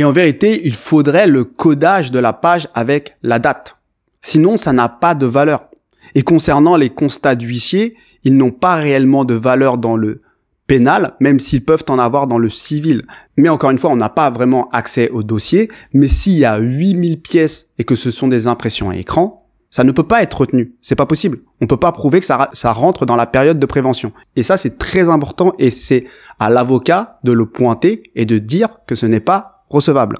Et 0.00 0.04
en 0.04 0.12
vérité, 0.12 0.62
il 0.64 0.74
faudrait 0.74 1.26
le 1.26 1.44
codage 1.44 2.10
de 2.10 2.18
la 2.18 2.32
page 2.32 2.68
avec 2.72 3.18
la 3.22 3.38
date. 3.38 3.76
Sinon, 4.22 4.56
ça 4.56 4.72
n'a 4.72 4.88
pas 4.88 5.14
de 5.14 5.26
valeur. 5.26 5.68
Et 6.14 6.22
concernant 6.22 6.78
les 6.78 6.88
constats 6.88 7.34
d'huissier, 7.34 7.96
ils 8.24 8.34
n'ont 8.34 8.50
pas 8.50 8.76
réellement 8.76 9.26
de 9.26 9.34
valeur 9.34 9.76
dans 9.76 9.96
le 9.96 10.22
pénal, 10.66 11.16
même 11.20 11.38
s'ils 11.38 11.66
peuvent 11.66 11.84
en 11.90 11.98
avoir 11.98 12.26
dans 12.28 12.38
le 12.38 12.48
civil. 12.48 13.04
Mais 13.36 13.50
encore 13.50 13.72
une 13.72 13.76
fois, 13.76 13.90
on 13.90 13.96
n'a 13.96 14.08
pas 14.08 14.30
vraiment 14.30 14.70
accès 14.70 15.10
au 15.10 15.22
dossier, 15.22 15.68
mais 15.92 16.08
s'il 16.08 16.38
y 16.38 16.46
a 16.46 16.56
8000 16.56 17.20
pièces 17.20 17.68
et 17.76 17.84
que 17.84 17.94
ce 17.94 18.10
sont 18.10 18.28
des 18.28 18.46
impressions 18.46 18.88
à 18.88 18.96
écran, 18.96 19.50
ça 19.68 19.84
ne 19.84 19.92
peut 19.92 20.08
pas 20.08 20.22
être 20.22 20.40
retenu. 20.40 20.76
C'est 20.80 20.96
pas 20.96 21.04
possible. 21.04 21.40
On 21.60 21.66
peut 21.66 21.76
pas 21.76 21.92
prouver 21.92 22.20
que 22.20 22.26
ça, 22.26 22.48
ça 22.54 22.72
rentre 22.72 23.04
dans 23.04 23.16
la 23.16 23.26
période 23.26 23.58
de 23.58 23.66
prévention. 23.66 24.14
Et 24.34 24.44
ça, 24.44 24.56
c'est 24.56 24.78
très 24.78 25.10
important 25.10 25.52
et 25.58 25.70
c'est 25.70 26.04
à 26.38 26.48
l'avocat 26.48 27.18
de 27.22 27.32
le 27.32 27.44
pointer 27.44 28.04
et 28.14 28.24
de 28.24 28.38
dire 28.38 28.78
que 28.86 28.94
ce 28.94 29.04
n'est 29.04 29.20
pas 29.20 29.59
recevable. 29.70 30.18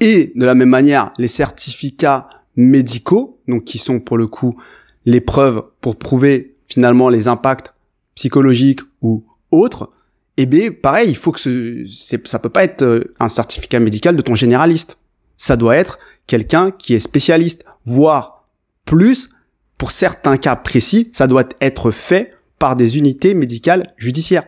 Et 0.00 0.32
de 0.34 0.44
la 0.44 0.54
même 0.54 0.68
manière, 0.68 1.12
les 1.18 1.28
certificats 1.28 2.28
médicaux, 2.56 3.40
donc 3.46 3.64
qui 3.64 3.78
sont 3.78 4.00
pour 4.00 4.18
le 4.18 4.26
coup 4.26 4.60
les 5.04 5.20
preuves 5.20 5.62
pour 5.80 5.96
prouver 5.96 6.56
finalement 6.66 7.08
les 7.08 7.28
impacts 7.28 7.72
psychologiques 8.14 8.80
ou 9.02 9.24
autre, 9.50 9.92
eh 10.36 10.46
bien, 10.46 10.70
pareil, 10.72 11.10
il 11.10 11.16
faut 11.16 11.30
que 11.30 11.38
ce, 11.38 11.84
ça 12.24 12.38
peut 12.38 12.48
pas 12.48 12.64
être 12.64 12.82
euh, 12.82 13.14
un 13.20 13.28
certificat 13.28 13.78
médical 13.78 14.16
de 14.16 14.22
ton 14.22 14.34
généraliste. 14.34 14.98
Ça 15.36 15.56
doit 15.56 15.76
être 15.76 15.98
quelqu'un 16.26 16.70
qui 16.70 16.94
est 16.94 17.00
spécialiste, 17.00 17.64
voire 17.84 18.48
plus, 18.84 19.30
pour 19.78 19.90
certains 19.90 20.36
cas 20.36 20.56
précis, 20.56 21.10
ça 21.12 21.26
doit 21.26 21.44
être 21.60 21.90
fait 21.90 22.32
par 22.58 22.76
des 22.76 22.98
unités 22.98 23.34
médicales 23.34 23.92
judiciaires. 23.96 24.44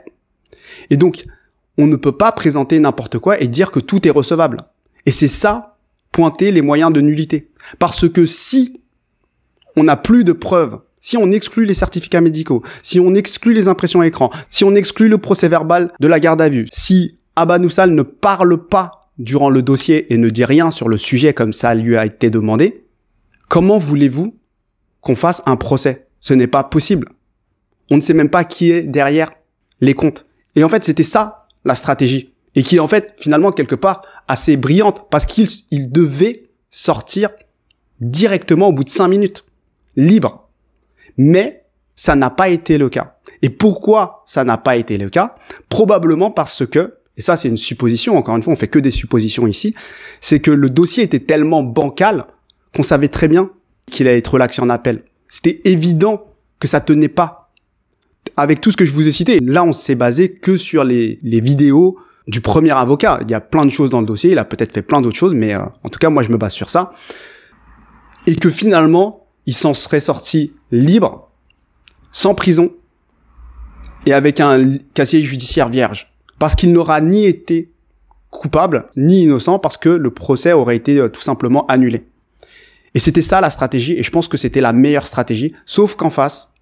Et 0.90 0.96
donc, 0.96 1.24
on 1.78 1.86
ne 1.86 1.96
peut 1.96 2.12
pas 2.12 2.32
présenter 2.32 2.78
n'importe 2.78 3.18
quoi 3.18 3.40
et 3.40 3.48
dire 3.48 3.70
que 3.70 3.80
tout 3.80 4.06
est 4.06 4.10
recevable. 4.10 4.58
Et 5.04 5.10
c'est 5.10 5.28
ça, 5.28 5.76
pointer 6.12 6.52
les 6.52 6.62
moyens 6.62 6.92
de 6.92 7.00
nullité. 7.00 7.50
Parce 7.78 8.08
que 8.08 8.26
si 8.26 8.80
on 9.76 9.84
n'a 9.84 9.96
plus 9.96 10.24
de 10.24 10.32
preuves 10.32 10.78
si 11.06 11.16
on 11.16 11.30
exclut 11.30 11.66
les 11.66 11.74
certificats 11.74 12.20
médicaux, 12.20 12.64
si 12.82 12.98
on 12.98 13.14
exclut 13.14 13.52
les 13.52 13.68
impressions 13.68 14.02
écran, 14.02 14.32
si 14.50 14.64
on 14.64 14.74
exclut 14.74 15.08
le 15.08 15.18
procès 15.18 15.46
verbal 15.46 15.92
de 16.00 16.08
la 16.08 16.18
garde 16.18 16.42
à 16.42 16.48
vue, 16.48 16.66
si 16.72 17.16
Abanoussal 17.36 17.92
ne 17.92 18.02
parle 18.02 18.66
pas 18.66 18.90
durant 19.16 19.48
le 19.48 19.62
dossier 19.62 20.12
et 20.12 20.18
ne 20.18 20.28
dit 20.30 20.44
rien 20.44 20.72
sur 20.72 20.88
le 20.88 20.98
sujet 20.98 21.32
comme 21.32 21.52
ça 21.52 21.76
lui 21.76 21.96
a 21.96 22.04
été 22.04 22.28
demandé, 22.28 22.86
comment 23.48 23.78
voulez-vous 23.78 24.36
qu'on 25.00 25.14
fasse 25.14 25.44
un 25.46 25.54
procès? 25.54 26.08
Ce 26.18 26.34
n'est 26.34 26.48
pas 26.48 26.64
possible. 26.64 27.08
On 27.92 27.98
ne 27.98 28.02
sait 28.02 28.12
même 28.12 28.28
pas 28.28 28.42
qui 28.42 28.72
est 28.72 28.82
derrière 28.82 29.30
les 29.80 29.94
comptes. 29.94 30.26
Et 30.56 30.64
en 30.64 30.68
fait, 30.68 30.82
c'était 30.82 31.04
ça 31.04 31.45
la 31.66 31.74
stratégie. 31.74 32.32
Et 32.54 32.62
qui 32.62 32.80
en 32.80 32.86
fait 32.86 33.14
finalement 33.18 33.52
quelque 33.52 33.74
part 33.74 34.00
assez 34.28 34.56
brillante 34.56 35.10
parce 35.10 35.26
qu'il 35.26 35.92
devait 35.92 36.48
sortir 36.70 37.30
directement 38.00 38.68
au 38.68 38.72
bout 38.72 38.84
de 38.84 38.88
cinq 38.88 39.08
minutes, 39.08 39.44
libre. 39.96 40.48
Mais 41.18 41.64
ça 41.94 42.14
n'a 42.14 42.30
pas 42.30 42.48
été 42.48 42.78
le 42.78 42.88
cas. 42.88 43.18
Et 43.42 43.50
pourquoi 43.50 44.22
ça 44.24 44.44
n'a 44.44 44.56
pas 44.56 44.76
été 44.76 44.96
le 44.96 45.10
cas? 45.10 45.34
Probablement 45.68 46.30
parce 46.30 46.64
que, 46.66 46.94
et 47.18 47.20
ça 47.20 47.36
c'est 47.36 47.48
une 47.48 47.56
supposition, 47.56 48.16
encore 48.16 48.36
une 48.36 48.42
fois 48.42 48.54
on 48.54 48.56
fait 48.56 48.68
que 48.68 48.78
des 48.78 48.90
suppositions 48.90 49.46
ici, 49.46 49.74
c'est 50.20 50.40
que 50.40 50.50
le 50.50 50.70
dossier 50.70 51.04
était 51.04 51.20
tellement 51.20 51.62
bancal 51.62 52.26
qu'on 52.74 52.82
savait 52.82 53.08
très 53.08 53.28
bien 53.28 53.50
qu'il 53.90 54.08
allait 54.08 54.18
être 54.18 54.34
relaxé 54.34 54.62
en 54.62 54.70
appel. 54.70 55.04
C'était 55.28 55.60
évident 55.64 56.24
que 56.58 56.68
ça 56.68 56.80
tenait 56.80 57.08
pas. 57.08 57.45
Avec 58.36 58.60
tout 58.60 58.70
ce 58.70 58.76
que 58.76 58.84
je 58.84 58.92
vous 58.92 59.08
ai 59.08 59.12
cité, 59.12 59.38
là 59.40 59.64
on 59.64 59.72
s'est 59.72 59.94
basé 59.94 60.32
que 60.32 60.56
sur 60.56 60.84
les, 60.84 61.18
vidéos 61.22 61.98
du 62.28 62.40
premier 62.40 62.72
avocat. 62.72 63.20
Il 63.22 63.30
y 63.30 63.34
a 63.34 63.40
plein 63.40 63.64
de 63.64 63.70
choses 63.70 63.90
dans 63.90 64.00
le 64.00 64.06
dossier, 64.06 64.32
il 64.32 64.38
a 64.38 64.44
peut-être 64.44 64.72
fait 64.72 64.82
plein 64.82 65.00
d'autres 65.00 65.16
choses, 65.16 65.34
mais 65.34 65.54
euh, 65.54 65.60
en 65.84 65.88
tout 65.88 65.98
cas 65.98 66.10
moi 66.10 66.22
je 66.22 66.30
me 66.30 66.36
base 66.36 66.52
sur 66.52 66.68
ça. 66.68 66.92
Et 68.26 68.34
que 68.34 68.50
finalement, 68.50 69.26
il 69.46 69.54
s'en 69.54 69.72
serait 69.72 70.00
sorti 70.00 70.52
libre, 70.72 71.30
sans 72.10 72.34
prison, 72.34 72.72
et 74.04 74.12
avec 74.12 74.40
un 74.40 74.78
casier 74.94 75.22
judiciaire 75.22 75.68
vierge. 75.68 76.12
Parce 76.38 76.54
qu'il 76.54 76.72
n'aura 76.72 77.00
ni 77.00 77.24
été 77.24 77.70
coupable, 78.30 78.88
ni 78.96 79.22
innocent, 79.22 79.58
parce 79.58 79.76
que 79.76 79.88
le 79.88 80.10
procès 80.10 80.52
aurait 80.52 80.76
été 80.76 80.98
euh, 80.98 81.08
tout 81.08 81.22
simplement 81.22 81.64
annulé. 81.66 82.06
Et 82.94 82.98
c'était 82.98 83.22
ça 83.22 83.40
la 83.40 83.50
stratégie, 83.50 83.92
et 83.92 84.02
je 84.02 84.10
pense 84.10 84.28
que 84.28 84.36
c'était 84.36 84.60
la 84.60 84.72
meilleure 84.72 85.06
stratégie, 85.06 85.54
sauf 85.64 85.94
qu'en 85.94 86.10
face, 86.10 86.52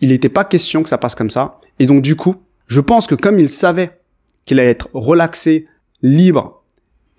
il 0.00 0.10
n'était 0.10 0.28
pas 0.28 0.44
question 0.44 0.82
que 0.82 0.88
ça 0.88 0.98
passe 0.98 1.14
comme 1.14 1.30
ça. 1.30 1.60
Et 1.78 1.86
donc 1.86 2.02
du 2.02 2.16
coup, 2.16 2.36
je 2.66 2.80
pense 2.80 3.06
que 3.06 3.14
comme 3.14 3.38
il 3.38 3.48
savait 3.48 4.00
qu'il 4.44 4.60
allait 4.60 4.70
être 4.70 4.88
relaxé, 4.92 5.66
libre, 6.02 6.64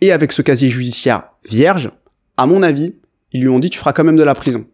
et 0.02 0.12
avec 0.12 0.32
ce 0.32 0.42
casier 0.42 0.70
judiciaire 0.70 1.30
vierge, 1.48 1.92
à 2.38 2.46
mon 2.46 2.64
avis, 2.64 2.96
ils 3.32 3.42
lui 3.42 3.50
ont 3.50 3.60
dit 3.60 3.70
tu 3.70 3.80
feras 3.80 3.94
quand 3.94 4.04
même 4.04 4.16
de 4.16 4.24
la 4.24 4.36
prison. 4.36 4.66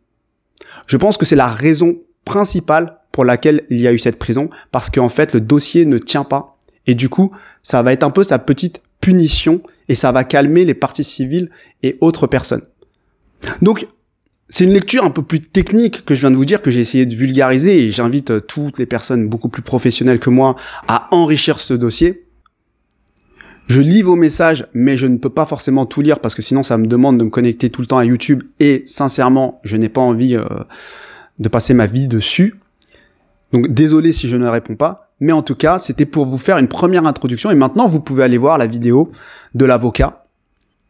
Je 0.87 0.97
pense 0.97 1.17
que 1.17 1.25
c'est 1.25 1.35
la 1.35 1.47
raison 1.47 1.97
principale 2.25 2.99
pour 3.11 3.25
laquelle 3.25 3.63
il 3.69 3.79
y 3.79 3.87
a 3.87 3.93
eu 3.93 3.99
cette 3.99 4.19
prison, 4.19 4.49
parce 4.71 4.89
qu'en 4.89 5.09
fait, 5.09 5.33
le 5.33 5.41
dossier 5.41 5.85
ne 5.85 5.97
tient 5.97 6.23
pas. 6.23 6.57
Et 6.85 6.95
du 6.95 7.09
coup, 7.09 7.31
ça 7.63 7.81
va 7.81 7.93
être 7.93 8.03
un 8.03 8.11
peu 8.11 8.23
sa 8.23 8.39
petite 8.39 8.81
punition, 8.99 9.61
et 9.87 9.95
ça 9.95 10.11
va 10.11 10.23
calmer 10.23 10.65
les 10.65 10.73
parties 10.73 11.03
civiles 11.03 11.49
et 11.81 11.97
autres 12.01 12.27
personnes. 12.27 12.63
Donc, 13.61 13.87
c'est 14.49 14.65
une 14.65 14.73
lecture 14.73 15.03
un 15.03 15.09
peu 15.09 15.23
plus 15.23 15.41
technique 15.41 16.05
que 16.05 16.13
je 16.13 16.21
viens 16.21 16.31
de 16.31 16.35
vous 16.35 16.45
dire, 16.45 16.61
que 16.61 16.71
j'ai 16.71 16.79
essayé 16.79 17.05
de 17.05 17.15
vulgariser, 17.15 17.85
et 17.85 17.91
j'invite 17.91 18.31
euh, 18.31 18.39
toutes 18.39 18.77
les 18.77 18.85
personnes 18.85 19.27
beaucoup 19.27 19.49
plus 19.49 19.63
professionnelles 19.63 20.19
que 20.19 20.29
moi 20.29 20.55
à 20.87 21.07
enrichir 21.11 21.59
ce 21.59 21.73
dossier. 21.73 22.25
Je 23.67 23.81
lis 23.81 24.03
vos 24.03 24.15
messages, 24.15 24.67
mais 24.73 24.95
je 24.95 25.07
ne 25.07 25.17
peux 25.17 25.31
pas 25.31 25.47
forcément 25.47 25.87
tout 25.87 26.01
lire 26.01 26.19
parce 26.19 26.35
que 26.35 26.43
sinon 26.43 26.61
ça 26.61 26.77
me 26.77 26.85
demande 26.85 27.17
de 27.17 27.23
me 27.23 27.31
connecter 27.31 27.71
tout 27.71 27.81
le 27.81 27.87
temps 27.87 27.97
à 27.97 28.05
YouTube 28.05 28.43
et 28.59 28.83
sincèrement, 28.85 29.59
je 29.63 29.75
n'ai 29.75 29.89
pas 29.89 30.01
envie 30.01 30.35
euh, 30.35 30.45
de 31.39 31.49
passer 31.49 31.73
ma 31.73 31.87
vie 31.87 32.07
dessus. 32.07 32.59
Donc 33.53 33.73
désolé 33.73 34.13
si 34.13 34.29
je 34.29 34.37
ne 34.37 34.47
réponds 34.47 34.75
pas, 34.75 35.13
mais 35.19 35.31
en 35.31 35.41
tout 35.41 35.55
cas, 35.55 35.79
c'était 35.79 36.05
pour 36.05 36.25
vous 36.25 36.37
faire 36.37 36.59
une 36.59 36.67
première 36.67 37.07
introduction 37.07 37.49
et 37.49 37.55
maintenant 37.55 37.87
vous 37.87 38.01
pouvez 38.01 38.23
aller 38.23 38.37
voir 38.37 38.59
la 38.59 38.67
vidéo 38.67 39.11
de 39.55 39.65
l'avocat 39.65 40.27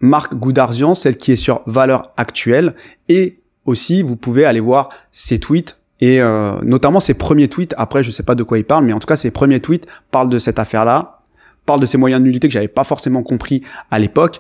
Marc 0.02 0.36
Goudarzian, 0.36 0.96
celle 0.96 1.16
qui 1.16 1.32
est 1.32 1.38
sur 1.38 1.62
Valeurs 1.68 2.12
Actuelles. 2.18 2.76
Et 3.08 3.40
aussi, 3.66 4.02
vous 4.02 4.16
pouvez 4.16 4.46
aller 4.46 4.60
voir 4.60 4.90
ses 5.12 5.40
tweets 5.40 5.78
et 6.02 6.22
euh, 6.22 6.60
notamment 6.64 7.00
ses 7.00 7.14
premiers 7.14 7.48
tweets. 7.48 7.74
Après, 7.78 8.04
je 8.04 8.12
sais 8.12 8.24
pas 8.24 8.36
de 8.36 8.44
quoi 8.44 8.58
il 8.58 8.64
parle, 8.64 8.86
mais 8.86 8.94
en 8.94 9.00
tout 9.00 9.08
cas, 9.08 9.16
ses 9.16 9.32
premiers 9.32 9.60
tweets 9.60 9.88
parlent 10.12 10.30
de 10.30 10.40
cette 10.40 10.60
affaire-là, 10.60 11.22
parlent 11.66 11.80
de 11.80 11.86
ces 11.86 11.98
moyens 11.98 12.22
de 12.22 12.26
nullité 12.26 12.48
que 12.48 12.54
j'avais 12.54 12.68
pas 12.68 12.84
forcément 12.84 13.24
compris 13.24 13.64
à 13.92 14.00
l'époque. 14.00 14.40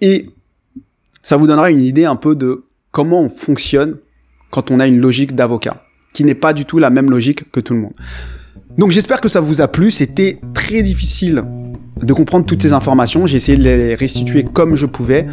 Et 0.00 0.30
ça 1.22 1.36
vous 1.36 1.46
donnera 1.46 1.70
une 1.70 1.82
idée 1.82 2.04
un 2.04 2.16
peu 2.16 2.34
de 2.34 2.64
comment 2.90 3.22
on 3.22 3.28
fonctionne 3.28 3.98
quand 4.50 4.70
on 4.70 4.80
a 4.80 4.86
une 4.86 5.00
logique 5.00 5.34
d'avocat, 5.34 5.84
qui 6.12 6.24
n'est 6.24 6.34
pas 6.34 6.52
du 6.52 6.64
tout 6.64 6.78
la 6.78 6.90
même 6.90 7.10
logique 7.10 7.50
que 7.50 7.60
tout 7.60 7.74
le 7.74 7.80
monde. 7.80 7.94
Donc 8.76 8.90
j'espère 8.90 9.20
que 9.20 9.28
ça 9.28 9.40
vous 9.40 9.60
a 9.60 9.68
plu, 9.68 9.90
c'était 9.90 10.40
très 10.52 10.82
difficile 10.82 11.44
de 12.02 12.12
comprendre 12.12 12.44
toutes 12.44 12.62
ces 12.62 12.72
informations, 12.72 13.26
j'ai 13.26 13.36
essayé 13.36 13.56
de 13.56 13.62
les 13.62 13.94
restituer 13.94 14.44
comme 14.44 14.74
je 14.74 14.86
pouvais. 14.86 15.26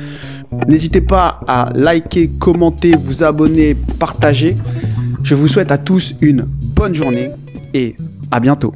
N'hésitez 0.67 1.01
pas 1.01 1.41
à 1.47 1.69
liker, 1.73 2.29
commenter, 2.39 2.93
vous 2.95 3.23
abonner, 3.23 3.75
partager. 3.99 4.55
Je 5.23 5.35
vous 5.35 5.47
souhaite 5.47 5.71
à 5.71 5.77
tous 5.77 6.15
une 6.21 6.45
bonne 6.75 6.93
journée 6.93 7.29
et 7.73 7.95
à 8.29 8.39
bientôt. 8.39 8.73